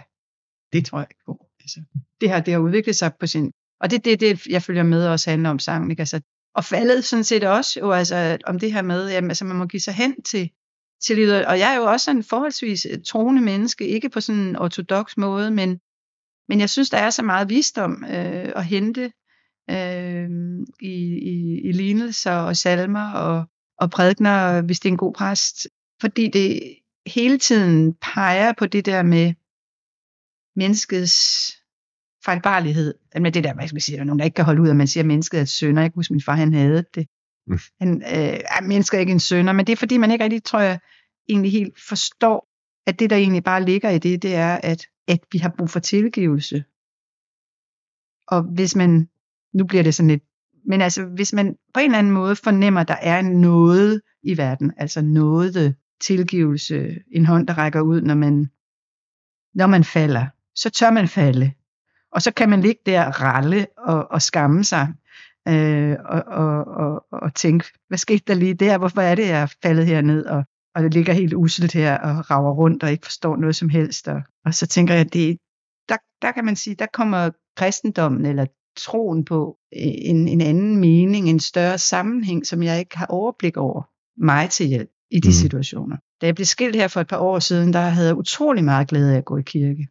[0.72, 1.46] det tror jeg ikke på.
[1.60, 1.80] Altså,
[2.20, 3.52] det her, det har udviklet sig på sin...
[3.82, 5.90] Og det er det, det, jeg følger med også handler om sangen.
[5.90, 6.00] Ikke?
[6.00, 6.20] Altså,
[6.54, 9.66] og faldet sådan set også, jo, altså, om det her med, at altså, man må
[9.66, 10.50] give sig hen til,
[11.02, 11.46] til livet.
[11.46, 15.16] Og jeg er jo også en forholdsvis øh, troende menneske, ikke på sådan en ortodox
[15.16, 15.80] måde, men,
[16.48, 19.12] men jeg synes, der er så meget visdom øh, at hente
[19.70, 20.28] øh,
[20.80, 23.44] i, i, i lignelser og salmer og,
[23.78, 25.68] og prædikner, hvis det er en god præst.
[26.00, 26.76] Fordi det
[27.06, 29.34] hele tiden peger på det der med
[30.56, 31.61] menneskets
[32.24, 32.94] fejlbarlighed.
[33.20, 34.68] Med det der, hvad skal man sige, der er nogen, der ikke kan holde ud,
[34.68, 35.82] at man siger, at mennesket er sønder.
[35.82, 37.06] Jeg kan huske, min far, han havde det.
[37.46, 37.58] Mm.
[37.80, 40.44] Han, øh, er mennesket er ikke en sønder, men det er fordi, man ikke rigtig,
[40.44, 40.80] tror jeg,
[41.28, 42.48] egentlig helt forstår,
[42.86, 45.70] at det, der egentlig bare ligger i det, det er, at, at vi har brug
[45.70, 46.64] for tilgivelse.
[48.26, 49.08] Og hvis man,
[49.54, 50.22] nu bliver det sådan lidt,
[50.64, 54.36] men altså, hvis man på en eller anden måde fornemmer, at der er noget i
[54.36, 58.50] verden, altså noget tilgivelse, en hånd, der rækker ud, når man,
[59.54, 61.52] når man falder, så tør man falde.
[62.12, 64.88] Og så kan man ligge der og ralle og, og skamme sig,
[65.48, 68.78] øh, og, og, og, og tænke, hvad skete der lige der?
[68.78, 70.44] Hvorfor er det, jeg er faldet herned, og,
[70.74, 74.08] og det ligger helt uselt her, og rager rundt, og ikke forstår noget som helst.
[74.08, 75.38] Og, og så tænker jeg, det,
[75.88, 78.46] der, der kan man sige, der kommer kristendommen, eller
[78.78, 83.82] troen på en, en anden mening, en større sammenhæng, som jeg ikke har overblik over,
[84.16, 85.32] mig til hjælp i de Mhm.
[85.32, 85.96] situationer.
[86.20, 88.88] Da jeg blev skilt her for et par år siden, der havde jeg utrolig meget
[88.88, 89.88] glæde af at gå i kirke.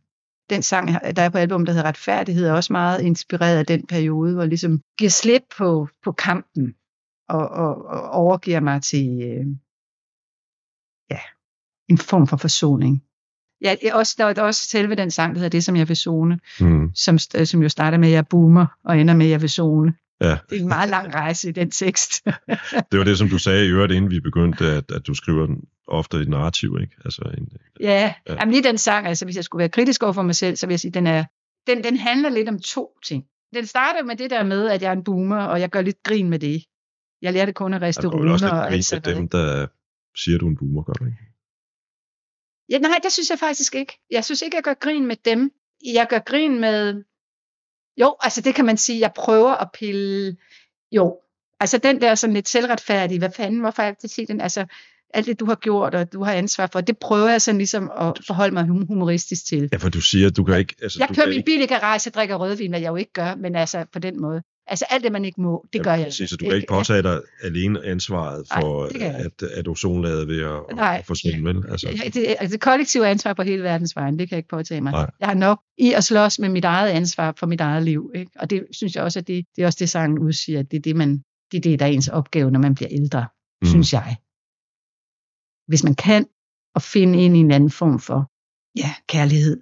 [0.52, 3.88] Den sang, der er på album, der hedder Retfærdighed, er også meget inspireret af den
[3.88, 6.76] periode, hvor jeg ligesom giver slip på, på kampen
[7.30, 9.46] og, og, og overgiver mig til øh,
[11.12, 11.20] ja,
[11.90, 13.04] en form for forsoning.
[13.62, 16.40] Ja, også, der er også selve den sang, der hedder Det, som jeg vil zone,
[16.60, 16.92] Mm.
[16.96, 19.50] som, st- som jo starter med, at jeg boomer, og ender med, at jeg vil
[19.50, 19.94] zone.
[20.22, 22.26] Ja, Det er en meget lang rejse i den tekst.
[22.92, 25.46] det var det, som du sagde i øvrigt, inden vi begyndte, at, at du skriver
[25.46, 26.96] den ofte i et narrativ, ikke?
[27.06, 28.14] Altså en, Ja, Ja.
[28.28, 28.34] ja.
[28.34, 30.68] Jamen, lige den sang, altså hvis jeg skulle være kritisk over for mig selv, så
[30.68, 31.26] vil jeg sige, den er,
[31.68, 33.26] den, den handler lidt om to ting.
[33.54, 36.04] Den starter med det der med, at jeg er en boomer, og jeg gør lidt
[36.04, 36.64] grin med det.
[37.22, 39.68] Jeg lærte kun at riste går vel også runer lidt og grin med dem, der
[40.18, 41.18] siger, du er en boomer, gør du ikke?
[42.70, 44.00] Ja, nej, det synes jeg faktisk ikke.
[44.12, 45.52] Jeg synes ikke, jeg gør grin med dem.
[45.94, 47.04] Jeg gør grin med...
[47.98, 50.38] Jo, altså det kan man sige, jeg prøver at pille...
[50.92, 51.20] Jo,
[51.60, 54.42] altså den der sådan lidt selvretfærdige, hvad fanden, hvorfor har jeg altid sige den?
[54.42, 54.66] Altså,
[55.14, 57.92] alt det, du har gjort, og du har ansvar for, det prøver jeg sådan ligesom
[58.00, 59.70] at forholde mig hum- humoristisk til.
[59.72, 60.76] Ja, for du siger, at du kan ikke...
[60.82, 63.14] Altså, Jeg du kører min bil i garage og drikker rødvin, hvad jeg jo ikke
[63.14, 64.42] gør, men altså på den måde.
[64.68, 66.06] Altså alt det, man ikke må, det gør jeg.
[66.06, 70.28] Præcis, så du kan ikke påtage dig alene ansvaret Nej, for, jeg at, at ozonlaget
[70.28, 70.96] ved at, Nej.
[71.00, 71.64] at forsvinde, vel?
[71.72, 74.50] Altså, Ja, det, altså det kollektive ansvar på hele verdens vegne, det kan jeg ikke
[74.50, 74.92] påtage mig.
[74.92, 75.10] Nej.
[75.20, 78.12] Jeg har nok i at slås med mit eget ansvar for mit eget liv.
[78.16, 78.32] Ikke?
[78.40, 80.78] Og det synes jeg også, at det, det er også det, sangen udsiger, at det
[80.78, 83.26] er det, man, det, er det, der er ens opgave, når man bliver ældre,
[83.62, 83.68] mm.
[83.68, 84.16] synes jeg.
[85.72, 86.26] Hvis man kan
[86.76, 88.32] at finde ind i en anden form for
[88.76, 89.62] ja, kærlighed,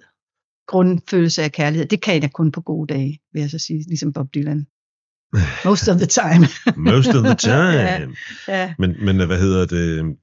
[0.66, 4.12] grundfølelse af kærlighed, det kan jeg kun på gode dage, vil jeg så sige, ligesom
[4.12, 4.66] Bob Dylan.
[5.68, 6.46] Most of the time.
[6.92, 7.80] Most of the time.
[7.82, 8.08] Ja.
[8.48, 8.74] ja.
[8.78, 10.16] Men, men hvad hedder det?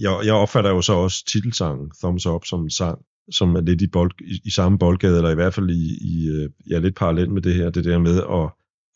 [0.00, 2.98] Jeg, jeg opfatter jo så også titelsangen, Thumbs Up, som en sang,
[3.30, 6.48] som er lidt i, bold, i, i samme boldgade, eller i hvert fald i, i
[6.70, 8.50] ja, lidt parallelt med det her, det der med at,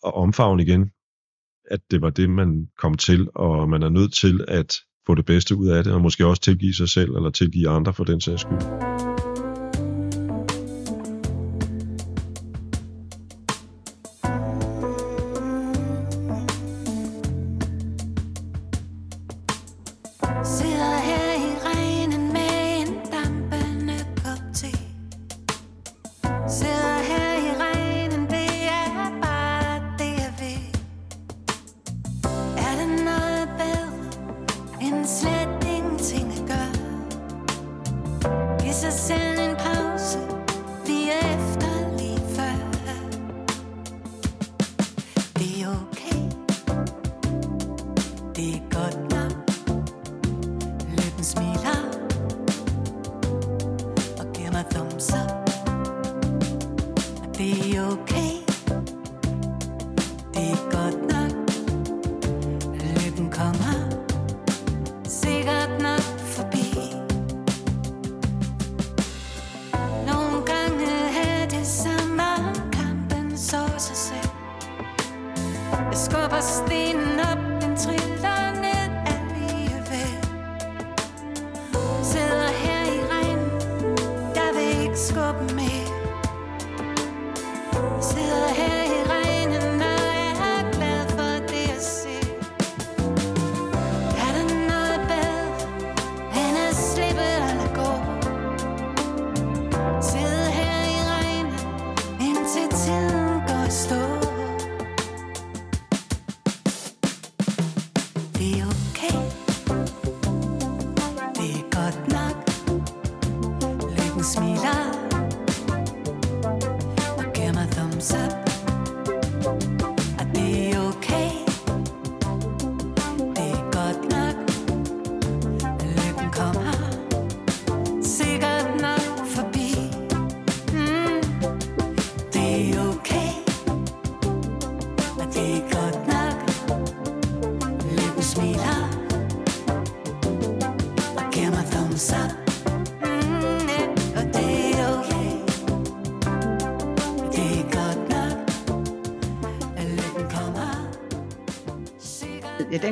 [0.07, 0.91] at omfavne igen,
[1.71, 4.75] at det var det, man kom til, og man er nødt til at
[5.07, 7.95] få det bedste ud af det, og måske også tilgive sig selv, eller tilgive andre
[7.95, 9.24] for den sags skyld.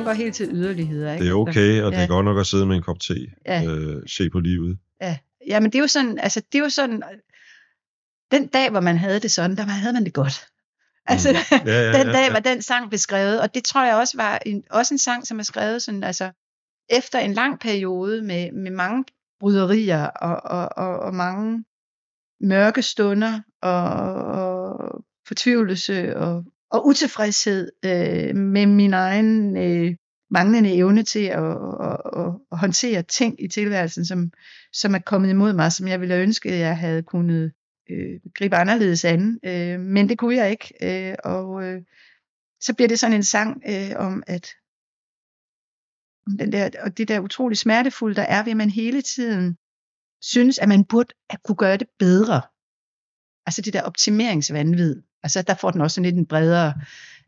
[0.03, 1.13] Den går helt til yderligheder.
[1.13, 1.25] Ikke?
[1.25, 2.07] Det er okay, og det er Ja.
[2.07, 3.27] godt nok at sidde med en kop te.
[3.45, 3.63] Ja.
[3.65, 4.77] Øh, se på livet.
[5.01, 7.03] Ja, ja men det er jo sådan, altså det er jo sådan,
[8.31, 10.47] den dag, hvor man havde det sådan, der havde man det godt.
[11.05, 11.57] Altså, Mm.
[11.67, 12.31] Ja, ja, den ja, dag ja.
[12.31, 15.39] var den sang beskrevet, og det tror jeg også var en, også en sang, som
[15.39, 16.31] er skrevet sådan, altså,
[16.89, 19.05] efter en lang periode med, med mange
[19.39, 21.63] bryderier og, og, og, og mange
[22.41, 23.83] mørke stunder og,
[24.25, 26.43] og fortvivlelse og,
[26.73, 29.95] og utilfredshed øh, med min egen øh,
[30.31, 34.31] manglende evne til at, at, at, at håndtere ting i tilværelsen, som,
[34.73, 37.51] som er kommet imod mig, som jeg ville ønske, at jeg havde kunnet
[37.89, 39.39] øh, gribe anderledes an.
[39.45, 40.73] Øh, men det kunne jeg ikke.
[40.81, 41.81] Øh, og øh,
[42.61, 44.49] så bliver det sådan en sang øh, om, at
[46.27, 49.57] om den der, og det der utrolig smertefulde, der er ved, at man hele tiden
[50.21, 52.41] synes, at man burde at kunne gøre det bedre.
[53.45, 55.01] Altså det der optimeringsvanvid.
[55.23, 56.73] Altså der får den også sådan lidt en bredere,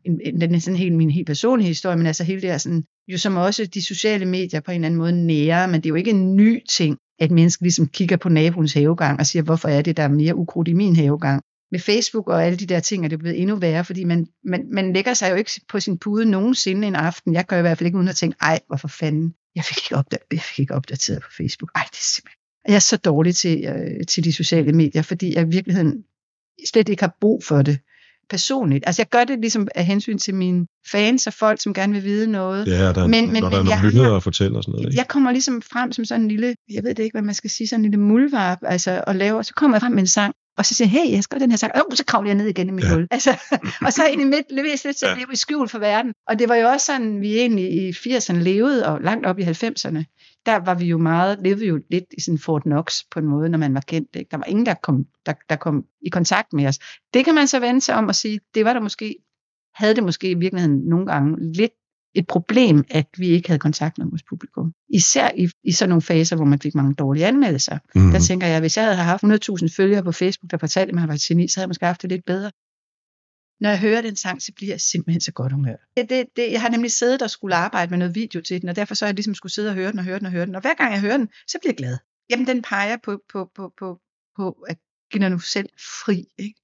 [0.04, 2.58] en, en, den er sådan helt min helt personlige historie, men altså hele det her
[2.58, 5.86] sådan, jo som også de sociale medier på en eller anden måde nære, men det
[5.86, 9.42] er jo ikke en ny ting, at mennesker ligesom kigger på naboens havegang og siger,
[9.42, 11.42] hvorfor er det, der er mere ukrudt i min havegang.
[11.72, 14.66] Med Facebook og alle de der ting er det blevet endnu værre, fordi man, man,
[14.72, 17.34] man lægger sig jo ikke på sin pude nogensinde en aften.
[17.34, 19.96] Jeg gør i hvert fald ikke uden at tænke, ej, hvorfor fanden, jeg fik ikke,
[19.96, 21.70] opda- jeg fik ikke opdateret på Facebook.
[21.74, 22.38] Ej, det er simpelthen.
[22.68, 26.04] Jeg er så dårlig til, øh, til de sociale medier, fordi jeg i virkeligheden
[26.72, 27.78] slet ikke har brug for det
[28.30, 28.84] personligt.
[28.86, 32.04] Altså jeg gør det ligesom af hensyn til mine fans og folk, som gerne vil
[32.04, 32.66] vide noget.
[32.66, 34.86] Ja, der, Men- men- når der men er nogle nyheder at fortælle og sådan noget.
[34.86, 34.98] Ikke?
[34.98, 37.50] Jeg kommer ligesom frem som sådan en lille, jeg ved det ikke, hvad man skal
[37.50, 40.34] sige, sådan en lille muldvarp, altså, og laver, så kommer jeg frem med en sang,
[40.58, 42.46] og så siger hey, jeg skal gøre den her sang, oh, så kravler jeg ned
[42.46, 42.94] igen i mit Ja.
[42.94, 43.06] hul.
[43.10, 43.30] Altså,
[43.86, 46.12] og så ind i midt, leveres lidt til at leve i skjul for verden.
[46.28, 49.42] Og det var jo også sådan, vi egentlig i 80'erne levede, og langt op i
[49.42, 50.04] 90'erne,
[50.46, 53.26] der var vi jo meget, levede vi jo lidt i sådan Fort Knox på en
[53.26, 54.16] måde, når man var kendt.
[54.16, 54.28] Ikke?
[54.30, 56.78] Der var ingen, der kom, der, der kom i kontakt med os.
[57.14, 59.16] Det kan man så vende sig om og sige, det var der måske,
[59.74, 61.72] havde det måske i virkeligheden nogle gange lidt
[62.14, 64.72] et problem, at vi ikke havde kontakt med vores publikum.
[64.88, 67.78] Især i, i sådan nogle faser, hvor man fik mange dårlige anmeldelser.
[67.94, 68.10] Mm.
[68.10, 71.02] Der tænker jeg, hvis jeg havde haft 100.000 følgere på Facebook, der fortalte mig, at
[71.02, 72.50] jeg var et geni, så havde jeg måske haft det lidt bedre.
[73.60, 75.76] Når jeg hører den sang, så bliver jeg simpelthen så godt humør.
[75.96, 78.68] Det, det, det, jeg har nemlig siddet og skulle arbejde med noget video til den,
[78.68, 80.32] og derfor så har jeg ligesom skulle sidde og høre den og høre den og
[80.32, 80.54] høre den.
[80.54, 81.98] Og hver gang jeg hører den, så bliver jeg glad.
[82.30, 84.00] Jamen, den peger på, på, på, på,
[84.36, 84.76] på at
[85.12, 86.60] give dig nu selv fri, ikke?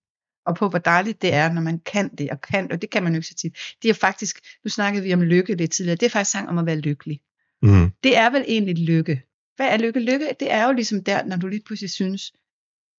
[0.47, 3.03] og på hvor dejligt det er, når man kan det, og kan, og det kan
[3.03, 3.57] man jo ikke så tit.
[3.83, 6.59] Det er faktisk, nu snakkede vi om lykke lidt tidligere, det er faktisk sang om
[6.59, 7.21] at være lykkelig.
[7.63, 7.91] Mm.
[8.03, 9.23] Det er vel egentlig lykke.
[9.57, 10.01] Hvad er lykke?
[10.01, 12.33] Lykke, det er jo ligesom der, når du lige pludselig synes,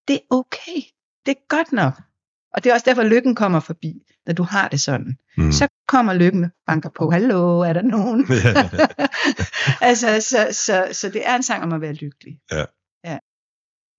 [0.07, 0.81] det er okay,
[1.25, 1.93] det er godt nok.
[2.53, 3.93] Og det er også derfor, lykken kommer forbi,
[4.25, 5.17] når du har det sådan.
[5.37, 5.51] Mm.
[5.51, 8.25] Så kommer lykken og banker på, hallo, er der nogen?
[8.29, 8.69] Ja.
[9.89, 12.37] altså, så, så, så det er en sang om at være lykkelig.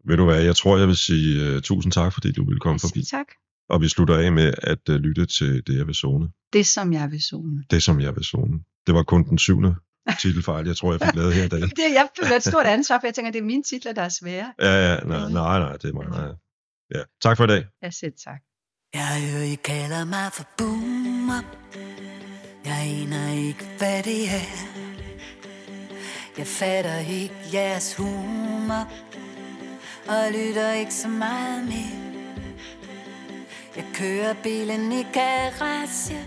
[0.06, 2.80] Ved du hvad, jeg tror, jeg vil sige uh, tusind tak, fordi du ville komme
[2.80, 3.04] forbi.
[3.10, 3.26] Tak.
[3.68, 6.28] Og vi slutter af med at uh, lytte til Det, jeg vil zone.
[6.52, 7.64] Det, som jeg vil zone.
[7.70, 8.60] Det, som jeg vil zone.
[8.86, 9.74] Det var kun den syvende
[10.20, 11.60] titelfejl, jeg tror, jeg fik lavet her i dag.
[11.80, 14.08] Det, jeg føler et stort ansvar, for jeg tænker, det er mine titler, der er
[14.08, 14.52] svære.
[14.60, 16.06] Ja, ja, nej, nej, nej det er mig.
[16.08, 16.28] Nej.
[16.94, 17.02] Ja.
[17.22, 17.66] Tak for i dag.
[17.82, 18.40] Jeg selv tak.
[18.94, 21.42] Jeg hører, I kalder mig for boomer
[22.64, 24.48] Jeg aner ikke, hvad det er.
[26.38, 28.88] Jeg fatter ikke jeres humor.
[30.08, 32.04] Og lytter ikke så meget mere.
[33.76, 36.26] Jeg kører bilen i garage.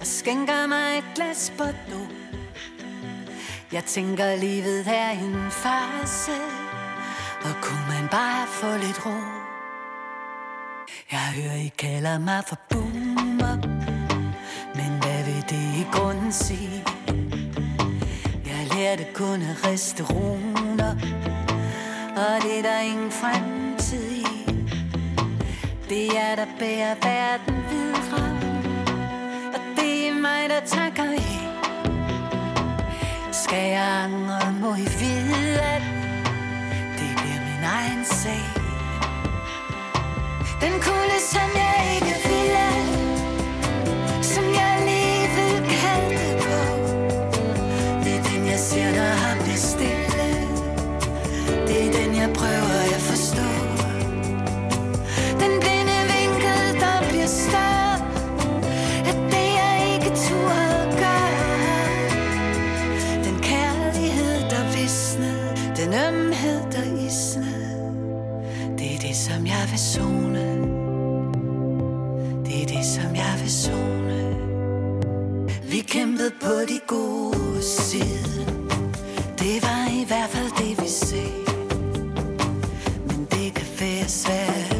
[0.00, 2.12] Og skænker mig et glas Bordeaux.
[3.72, 6.61] Jeg tænker, livet er en farse.
[7.44, 9.16] Og kunne man bare få lidt ro?
[11.12, 13.56] Jeg hører, I kalder mig for boomer.
[14.74, 16.84] Men hvad vil det i grunden sige?
[18.46, 20.92] Jeg lærte kun at riste runer.
[22.16, 24.26] Og det er der ingen fremtid i.
[25.88, 28.30] Det er der bærer verden videre.
[29.54, 31.38] Og det er mig, der takker i.
[33.32, 36.01] Skal jeg angre, må I vide, at
[37.62, 38.44] bliver min egen sag.
[40.60, 42.68] Den kulde, som jeg ikke ville
[44.22, 46.58] Som jeg lige vil kalde på
[48.04, 50.16] Det er den, jeg ser, der har bestilt
[51.66, 52.71] Det er den, jeg prøver
[69.92, 70.46] zone.
[72.44, 74.36] Det er det, som jeg vil zone.
[75.70, 78.46] Vi kæmpede på de gode side.
[79.38, 81.42] Det var i hvert fald det, vi ser
[83.06, 84.71] Men det kan være svært